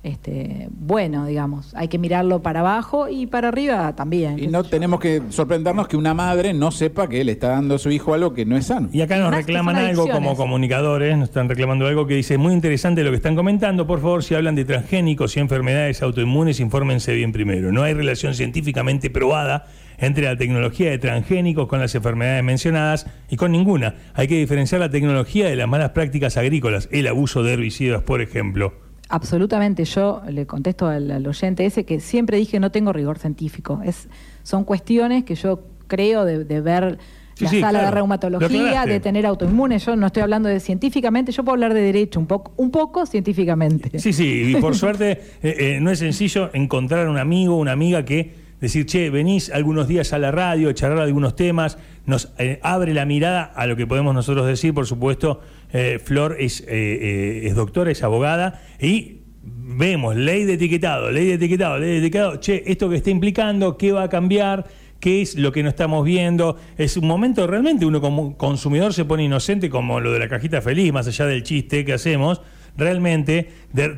este, 0.05 0.69
bueno, 0.71 1.25
digamos. 1.25 1.75
Hay 1.75 1.89
que 1.89 1.99
mirarlo 1.99 2.43
para 2.43 2.61
abajo 2.61 3.09
y 3.09 3.27
para 3.27 3.49
arriba 3.49 3.97
también. 3.97 4.39
Y 4.39 4.49
no 4.49 4.63
tenemos 4.63 5.01
que 5.01 5.23
sorprendernos 5.31 5.89
que 5.89 5.97
una 5.97 6.13
madre 6.13 6.53
no 6.53 6.71
sepa 6.71 7.09
que 7.09 7.25
le 7.25 7.33
está 7.33 7.49
dando 7.49 7.77
a 7.77 7.79
su 7.79 7.91
hijo 7.91 8.13
algo 8.13 8.35
que 8.35 8.45
no 8.45 8.55
es 8.59 8.67
sano. 8.67 8.91
Y 8.93 9.01
acá 9.01 9.17
nos 9.17 9.35
reclaman 9.35 9.77
algo 9.77 10.07
como 10.07 10.37
comunicadores, 10.37 11.17
nos 11.17 11.31
están 11.31 11.49
reclamando 11.49 11.87
algo 11.87 12.07
que 12.07 12.17
dice, 12.17 12.37
muy 12.37 12.53
interesante 12.53 13.03
lo 13.03 13.11
que 13.11 13.17
están 13.17 13.35
comentando, 13.35 13.87
por 13.87 14.03
favor, 14.03 14.23
si 14.23 14.35
hablan 14.35 14.55
de 14.55 14.67
transgénicos 14.67 15.39
y 15.39 15.41
enfermedades 15.41 16.03
autoinmunes, 16.03 16.61
infórmense 16.61 17.15
bien 17.15 17.33
primero. 17.33 17.73
No 17.73 17.83
hay 17.83 17.95
relación 17.95 18.35
científicamente 18.35 19.09
probada 19.09 19.65
entre 19.97 20.25
la 20.25 20.37
tecnología 20.37 20.91
de 20.91 20.99
transgénicos 20.99 21.67
con 21.67 21.81
las 21.81 21.95
enfermedades 21.95 22.45
mencionadas 22.45 23.07
y 23.31 23.37
con 23.37 23.53
ninguna. 23.53 23.95
Hay 24.13 24.29
que 24.29 24.37
diferenciar 24.37 24.83
la 24.83 24.91
tecnología 24.91 25.49
de 25.49 25.57
las 25.57 25.67
malas 25.67 25.91
prácticas 25.91 26.37
agrícolas, 26.37 26.91
el 26.93 27.07
abuso 27.07 27.43
de 27.43 27.55
herbicidas, 27.55 28.03
por 28.03 28.21
ejemplo. 28.21 28.84
Absolutamente, 29.09 29.85
yo 29.85 30.23
le 30.29 30.47
contesto 30.47 30.87
al, 30.87 31.11
al 31.11 31.27
oyente 31.27 31.67
ese 31.67 31.85
que 31.85 32.01
siempre 32.01 32.39
dije 32.39 32.59
no 32.59 32.71
tengo 32.71 32.93
rigor 32.93 33.19
científico. 33.19 33.81
Es, 33.85 34.09
son 34.43 34.65
cuestiones 34.65 35.25
que 35.25 35.35
yo 35.35 35.61
creo 35.87 36.25
de, 36.25 36.45
de 36.45 36.61
ver 36.61 36.99
Sí, 37.35 37.45
la 37.45 37.51
sí, 37.51 37.61
sala 37.61 37.71
claro. 37.71 37.87
de 37.87 37.91
Lo 37.91 37.95
reumatología, 37.97 38.87
de 38.87 39.01
tener 39.01 39.27
autoinmunes. 39.27 39.85
Yo 39.85 39.97
no 39.97 40.07
estoy 40.07 40.23
hablando 40.23 40.49
de 40.49 40.61
científicamente, 40.61 41.33
yo 41.33 41.43
puedo 41.43 41.55
hablar 41.55 41.75
de 41.75 41.81
derecho 41.81 42.21
un 42.21 42.27
poco, 42.27 42.53
un 42.57 42.71
poco 42.71 43.07
científicamente. 43.07 43.99
Sí, 43.99 44.13
sí, 44.13 44.55
y 44.55 44.61
por 44.61 44.77
suerte 44.77 45.21
eh, 45.43 45.57
eh, 45.59 45.79
no 45.81 45.91
es 45.91 45.99
sencillo 45.99 46.51
encontrar 46.55 47.09
un 47.09 47.19
amigo, 47.19 47.57
una 47.57 47.73
amiga 47.73 48.05
que 48.05 48.44
decir, 48.65 48.87
che, 48.87 49.11
venís 49.11 49.51
algunos 49.51 49.89
días 49.89 50.13
a 50.13 50.19
la 50.19 50.31
radio, 50.31 50.73
charlar 50.73 51.01
algunos 51.01 51.37
temas, 51.37 51.79
nos 52.07 52.33
eh, 52.39 52.59
abre 52.63 52.95
la 52.95 53.05
mirada 53.05 53.45
a 53.45 53.67
lo 53.67 53.77
que 53.77 53.87
podemos 53.87 54.15
nosotros 54.15 54.47
decir, 54.47 54.75
por 54.75 54.87
supuesto, 54.87 55.41
eh, 55.73 56.01
Flor 56.03 56.37
es, 56.39 56.65
eh, 56.67 57.43
es 57.45 57.55
doctora, 57.55 57.91
es 57.91 58.03
abogada, 58.03 58.63
y 58.81 59.21
vemos 59.43 60.17
ley 60.17 60.45
de 60.45 60.55
etiquetado, 60.55 61.11
ley 61.11 61.27
de 61.27 61.35
etiquetado, 61.35 61.79
ley 61.79 61.91
de 61.91 61.99
etiquetado, 61.99 62.37
che, 62.41 62.63
esto 62.67 62.89
que 62.89 62.97
está 62.97 63.11
implicando, 63.11 63.77
¿qué 63.77 63.93
va 63.93 64.05
a 64.05 64.09
cambiar? 64.09 64.67
¿Qué 64.99 65.21
es 65.21 65.37
lo 65.37 65.53
que 65.53 65.63
no 65.63 65.69
estamos 65.69 66.03
viendo? 66.05 66.57
Es 66.79 66.97
un 66.97 67.07
momento 67.07 67.47
realmente 67.47 67.85
uno 67.85 68.01
como 68.01 68.39
consumidor 68.39 68.95
se 68.95 69.05
pone 69.05 69.25
inocente 69.25 69.69
como 69.69 70.01
lo 70.01 70.13
de 70.13 70.19
la 70.19 70.29
cajita 70.29 70.63
feliz, 70.63 70.91
más 70.95 71.07
allá 71.07 71.27
del 71.27 71.43
chiste 71.43 71.85
que 71.85 71.93
hacemos. 71.93 72.41
Realmente, 72.77 73.49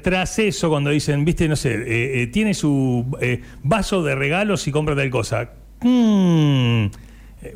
tras 0.03 0.39
eso, 0.39 0.69
cuando 0.69 0.91
dicen, 0.91 1.25
viste, 1.25 1.49
no 1.49 1.57
sé, 1.57 1.75
eh, 1.75 2.23
eh, 2.23 2.27
tiene 2.27 2.53
su 2.53 3.07
eh, 3.21 3.41
vaso 3.63 4.03
de 4.03 4.15
regalos 4.15 4.69
y 4.69 4.73
compra 4.73 4.95
tal 4.95 5.09
cosa. 5.09 5.51
Mm, 5.81 6.87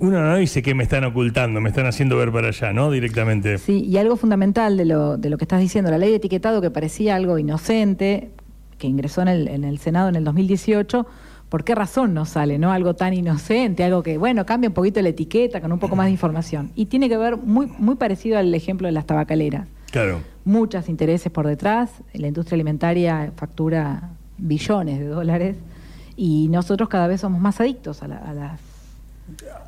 uno 0.00 0.22
no 0.22 0.36
dice 0.36 0.62
que 0.62 0.74
me 0.74 0.84
están 0.84 1.04
ocultando, 1.04 1.60
me 1.60 1.68
están 1.68 1.86
haciendo 1.86 2.16
ver 2.16 2.32
para 2.32 2.48
allá, 2.48 2.72
¿no? 2.72 2.90
Directamente. 2.90 3.58
Sí, 3.58 3.84
y 3.84 3.98
algo 3.98 4.16
fundamental 4.16 4.76
de 4.76 4.86
lo, 4.86 5.18
de 5.18 5.28
lo 5.28 5.36
que 5.36 5.44
estás 5.44 5.60
diciendo, 5.60 5.90
la 5.90 5.98
ley 5.98 6.10
de 6.10 6.16
etiquetado 6.16 6.62
que 6.62 6.70
parecía 6.70 7.16
algo 7.16 7.38
inocente, 7.38 8.30
que 8.78 8.86
ingresó 8.86 9.20
en 9.22 9.28
el, 9.28 9.48
en 9.48 9.64
el 9.64 9.78
Senado 9.78 10.08
en 10.08 10.16
el 10.16 10.24
2018, 10.24 11.06
¿por 11.50 11.64
qué 11.64 11.74
razón 11.74 12.14
no 12.14 12.24
sale, 12.24 12.58
no? 12.58 12.72
Algo 12.72 12.94
tan 12.94 13.12
inocente, 13.12 13.84
algo 13.84 14.02
que, 14.02 14.16
bueno, 14.16 14.46
cambia 14.46 14.70
un 14.70 14.74
poquito 14.74 15.02
la 15.02 15.10
etiqueta 15.10 15.60
con 15.60 15.70
un 15.70 15.78
poco 15.78 15.96
más 15.96 16.06
de 16.06 16.12
información. 16.12 16.72
Y 16.74 16.86
tiene 16.86 17.10
que 17.10 17.18
ver 17.18 17.36
muy, 17.36 17.66
muy 17.66 17.96
parecido 17.96 18.38
al 18.38 18.54
ejemplo 18.54 18.88
de 18.88 18.92
las 18.92 19.04
tabacaleras. 19.04 19.66
Claro. 19.90 20.20
Muchos 20.44 20.88
intereses 20.88 21.30
por 21.32 21.46
detrás, 21.46 21.90
la 22.12 22.26
industria 22.28 22.54
alimentaria 22.56 23.32
factura 23.36 24.10
billones 24.38 24.98
de 25.00 25.06
dólares 25.06 25.56
y 26.16 26.48
nosotros 26.48 26.88
cada 26.88 27.06
vez 27.06 27.20
somos 27.20 27.40
más 27.40 27.60
adictos 27.60 28.02
a, 28.02 28.08
la- 28.08 28.16
a 28.18 28.32
las, 28.34 28.60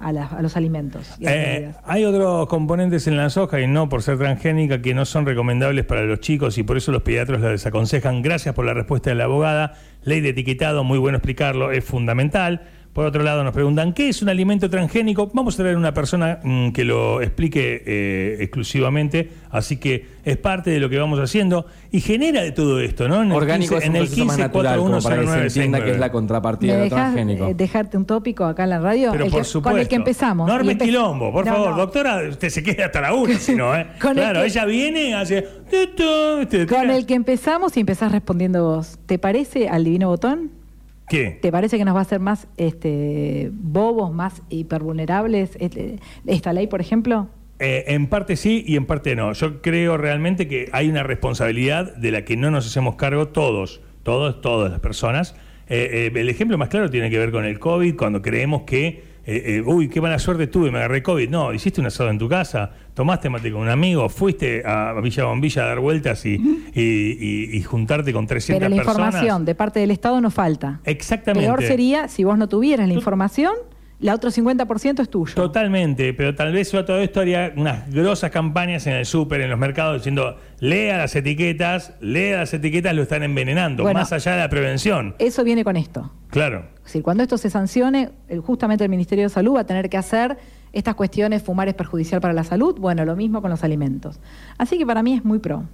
a, 0.00 0.36
a 0.38 0.42
los 0.42 0.56
alimentos. 0.56 1.06
y 1.18 1.26
a 1.26 1.30
las 1.30 1.36
Eh, 1.38 1.74
hay 1.84 2.04
otros 2.04 2.46
componentes 2.48 3.06
en 3.06 3.16
la 3.16 3.28
soja 3.30 3.60
y 3.60 3.66
no 3.66 3.88
por 3.88 4.02
ser 4.02 4.18
transgénica 4.18 4.80
que 4.82 4.94
no 4.94 5.04
son 5.04 5.26
recomendables 5.26 5.84
para 5.84 6.02
los 6.02 6.20
chicos 6.20 6.56
y 6.58 6.62
por 6.62 6.76
eso 6.76 6.90
los 6.92 7.02
pediatros 7.02 7.40
la 7.40 7.48
desaconsejan. 7.50 8.22
Gracias 8.22 8.54
por 8.54 8.64
la 8.64 8.74
respuesta 8.74 9.10
de 9.10 9.16
la 9.16 9.24
abogada. 9.24 9.74
Ley 10.04 10.20
de 10.20 10.30
etiquetado, 10.30 10.84
muy 10.84 10.98
bueno 10.98 11.18
explicarlo, 11.18 11.70
es 11.70 11.84
fundamental. 11.84 12.62
Por 12.92 13.06
otro 13.06 13.22
lado, 13.22 13.42
nos 13.42 13.54
preguntan, 13.54 13.94
¿qué 13.94 14.10
es 14.10 14.20
un 14.20 14.28
alimento 14.28 14.68
transgénico? 14.68 15.30
Vamos 15.32 15.54
a 15.54 15.62
traer 15.62 15.78
una 15.78 15.94
persona 15.94 16.40
mm, 16.42 16.72
que 16.72 16.84
lo 16.84 17.22
explique 17.22 17.82
eh, 17.86 18.36
exclusivamente, 18.40 19.30
así 19.50 19.78
que 19.78 20.06
es 20.24 20.36
parte 20.36 20.68
de 20.70 20.78
lo 20.78 20.90
que 20.90 20.98
vamos 20.98 21.18
haciendo 21.18 21.64
y 21.90 22.00
genera 22.02 22.42
de 22.42 22.52
todo 22.52 22.80
esto, 22.80 23.08
¿no? 23.08 23.22
En 23.22 23.30
el 23.30 23.36
Orgánico 23.36 23.76
15, 23.76 23.84
es 23.84 23.88
un 23.88 23.96
en 23.96 24.02
el 24.02 24.06
proceso 24.08 24.24
más 24.26 24.38
natural, 24.38 24.78
como 24.78 25.00
para 25.00 25.16
que 25.20 25.26
se 25.26 25.32
15410969. 25.32 25.42
entienda 25.46 25.84
que 25.84 25.90
es 25.92 25.98
la 25.98 26.12
contrapartida 26.12 26.74
¿Me 26.76 26.80
de 26.82 26.90
transgénico. 26.90 27.46
eh, 27.48 27.54
dejarte 27.54 27.96
un 27.96 28.04
tópico 28.04 28.44
acá 28.44 28.64
en 28.64 28.70
la 28.70 28.78
radio? 28.80 29.10
Pero 29.12 29.24
El 29.24 29.30
por 29.30 29.40
que- 29.40 29.44
supuesto. 29.46 29.70
Con 29.70 29.80
el 29.80 29.88
que 29.88 29.96
empezamos. 29.96 30.46
No 30.46 30.52
Y 30.52 30.56
arme 30.56 30.76
empe- 30.76 30.84
quilombo, 30.84 31.32
por 31.32 31.46
No, 31.46 31.52
favor. 31.54 31.70
no. 31.70 31.76
Doctora, 31.78 32.28
usted 32.28 32.50
se 32.50 32.62
queda 32.62 32.86
hasta 32.86 33.00
la 33.00 33.14
una, 33.14 33.38
si 33.38 33.54
no, 33.54 33.74
¿eh? 33.74 33.86
El 33.94 33.98
claro, 34.00 34.40
que- 34.42 34.46
ella 34.48 34.66
viene, 34.66 35.14
hace... 35.14 35.40
tu, 35.40 35.86
tu, 35.96 36.38
viste, 36.40 36.66
Con 36.66 36.90
el 36.90 37.06
que 37.06 37.14
empezamos 37.14 37.74
y 37.78 37.80
empezás 37.80 38.12
respondiendo 38.12 38.62
vos. 38.64 38.98
¿Te 39.06 39.18
parece 39.18 39.70
al 39.70 39.84
divino 39.84 40.08
botón? 40.08 40.60
¿Qué? 41.08 41.38
¿Te 41.42 41.52
parece 41.52 41.78
que 41.78 41.84
nos 41.84 41.94
va 41.94 42.00
a 42.00 42.02
hacer 42.02 42.20
más 42.20 42.48
este, 42.56 43.50
bobos, 43.52 44.12
más 44.12 44.42
hipervulnerables 44.48 45.56
este, 45.60 45.98
esta 46.26 46.52
ley, 46.52 46.66
por 46.66 46.80
ejemplo? 46.80 47.28
Eh, 47.58 47.84
en 47.94 48.06
parte 48.08 48.36
sí 48.36 48.64
y 48.66 48.76
en 48.76 48.86
parte 48.86 49.14
no. 49.14 49.32
Yo 49.32 49.62
creo 49.62 49.96
realmente 49.96 50.48
que 50.48 50.68
hay 50.72 50.88
una 50.88 51.02
responsabilidad 51.02 51.94
de 51.96 52.10
la 52.10 52.24
que 52.24 52.36
no 52.36 52.50
nos 52.50 52.66
hacemos 52.66 52.96
cargo 52.96 53.28
todos, 53.28 53.80
todos, 54.02 54.40
todas 54.40 54.70
las 54.70 54.80
personas. 54.80 55.36
Eh, 55.68 56.10
eh, 56.14 56.20
el 56.20 56.28
ejemplo 56.28 56.58
más 56.58 56.68
claro 56.68 56.90
tiene 56.90 57.08
que 57.08 57.18
ver 57.18 57.30
con 57.30 57.44
el 57.44 57.58
COVID, 57.58 57.96
cuando 57.96 58.20
creemos 58.20 58.62
que, 58.62 59.04
eh, 59.24 59.42
eh, 59.46 59.62
uy, 59.64 59.88
qué 59.88 60.00
mala 60.00 60.18
suerte 60.18 60.46
tuve, 60.46 60.70
me 60.70 60.78
agarré 60.78 61.02
COVID. 61.02 61.30
No, 61.30 61.52
hiciste 61.52 61.80
un 61.80 61.86
asado 61.86 62.10
en 62.10 62.18
tu 62.18 62.28
casa, 62.28 62.72
tomaste 62.94 63.30
mate 63.30 63.50
con 63.50 63.62
un 63.62 63.68
amigo, 63.68 64.08
fuiste 64.08 64.62
a 64.66 64.92
Villa 65.02 65.24
Bombilla 65.24 65.62
a 65.64 65.66
dar 65.66 65.80
vueltas 65.80 66.24
y, 66.26 66.34
y- 66.74 66.80
y- 66.80 67.56
y 67.56 67.62
juntarte 67.62 68.12
con 68.12 68.26
300 68.26 68.58
Pero 68.58 68.68
la 68.68 68.82
personas. 68.82 69.06
información 69.14 69.44
de 69.44 69.54
parte 69.54 69.80
del 69.80 69.90
Estado 69.90 70.20
no 70.20 70.30
falta. 70.30 70.80
Exactamente. 70.84 71.46
Peor 71.48 71.62
sería 71.62 72.08
si 72.08 72.24
vos 72.24 72.36
no 72.38 72.48
tuvieras 72.48 72.86
la 72.88 72.94
información 72.94 73.52
la 74.00 74.14
otro 74.16 74.30
50% 74.32 75.00
es 75.00 75.08
tuyo. 75.08 75.32
Totalmente, 75.32 76.12
pero 76.12 76.34
tal 76.34 76.52
vez 76.52 76.72
yo 76.72 76.84
todo 76.84 76.98
esto 76.98 77.20
haría 77.20 77.52
unas 77.56 77.88
grosas 77.88 78.32
campañas 78.32 78.84
en 78.88 78.94
el 78.94 79.06
súper, 79.06 79.40
en 79.42 79.48
los 79.50 79.58
mercados, 79.60 79.98
diciendo, 79.98 80.38
lea 80.58 80.98
las 80.98 81.14
etiquetas, 81.14 81.94
lea 82.00 82.38
las 82.38 82.52
etiquetas, 82.52 82.96
lo 82.96 83.02
están 83.02 83.22
envenenando, 83.22 83.84
Bueno. 83.84 84.00
más 84.00 84.12
allá 84.12 84.32
de 84.32 84.38
la 84.40 84.48
prevención. 84.48 85.14
Eso 85.20 85.44
viene 85.44 85.62
con 85.62 85.76
esto. 85.76 86.10
Claro. 86.30 86.64
Es 86.78 86.84
decir, 86.86 87.02
cuando 87.04 87.22
esto 87.22 87.38
se 87.38 87.48
sancione, 87.48 88.10
justamente 88.44 88.82
el 88.82 88.90
Ministerio 88.90 89.22
de 89.22 89.28
Salud 89.28 89.54
va 89.54 89.60
a 89.60 89.66
tener 89.66 89.88
que 89.88 89.96
hacer 89.98 90.36
estas 90.72 90.94
cuestiones, 90.94 91.42
fumar 91.42 91.68
es 91.68 91.74
perjudicial 91.74 92.20
para 92.20 92.34
la 92.34 92.44
salud, 92.44 92.76
bueno, 92.78 93.04
lo 93.04 93.16
mismo 93.16 93.40
con 93.42 93.50
los 93.50 93.62
alimentos. 93.64 94.18
Así 94.58 94.78
que 94.78 94.86
para 94.86 95.02
mí 95.02 95.14
es 95.14 95.24
muy 95.24 95.38
pro. 95.38 95.64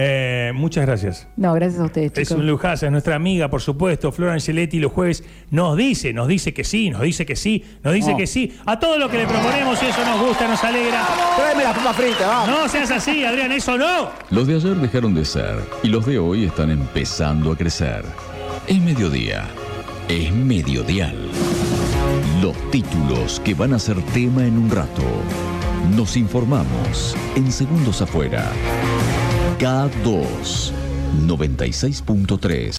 Eh, 0.00 0.52
muchas 0.54 0.86
gracias. 0.86 1.26
No, 1.36 1.52
gracias 1.54 1.80
a 1.80 1.84
ustedes, 1.86 2.12
Es 2.16 2.28
chicos. 2.28 2.40
un 2.40 2.46
lujazo, 2.46 2.86
es 2.86 2.92
nuestra 2.92 3.16
amiga, 3.16 3.48
por 3.50 3.60
supuesto. 3.60 4.12
Flor 4.12 4.30
Angeletti 4.30 4.78
los 4.78 4.92
jueves 4.92 5.24
nos 5.50 5.76
dice, 5.76 6.12
nos 6.12 6.28
dice 6.28 6.54
que 6.54 6.62
sí, 6.62 6.88
nos 6.90 7.02
dice 7.02 7.26
que 7.26 7.34
sí, 7.34 7.64
nos 7.82 7.94
dice 7.94 8.14
que 8.16 8.28
sí. 8.28 8.56
A 8.64 8.78
todo 8.78 8.96
lo 8.96 9.08
que 9.08 9.18
le 9.18 9.26
proponemos 9.26 9.82
y 9.82 9.86
eso 9.86 10.04
nos 10.04 10.24
gusta, 10.24 10.46
nos 10.46 10.62
alegra. 10.62 11.04
Tráeme 11.36 11.64
las 11.64 11.76
papas 11.76 11.96
fritas, 11.96 12.26
vamos. 12.28 12.48
No 12.48 12.68
seas 12.68 12.90
así, 12.92 13.24
Adrián, 13.24 13.50
eso 13.50 13.76
no. 13.76 14.10
Los 14.30 14.46
de 14.46 14.54
ayer 14.54 14.76
dejaron 14.76 15.14
de 15.16 15.24
ser 15.24 15.56
y 15.82 15.88
los 15.88 16.06
de 16.06 16.18
hoy 16.20 16.44
están 16.44 16.70
empezando 16.70 17.50
a 17.50 17.56
crecer. 17.56 18.04
Es 18.68 18.80
mediodía. 18.80 19.46
Es 20.08 20.32
mediodial. 20.32 21.16
Los 22.42 22.54
títulos 22.70 23.40
que 23.40 23.54
van 23.54 23.72
a 23.72 23.78
ser 23.78 24.00
tema 24.12 24.46
en 24.46 24.58
un 24.58 24.70
rato. 24.70 25.02
Nos 25.96 26.16
informamos 26.16 27.16
en 27.34 27.50
Segundos 27.50 28.02
Afuera. 28.02 28.52
K2 29.58 30.72
96.3 31.26 32.72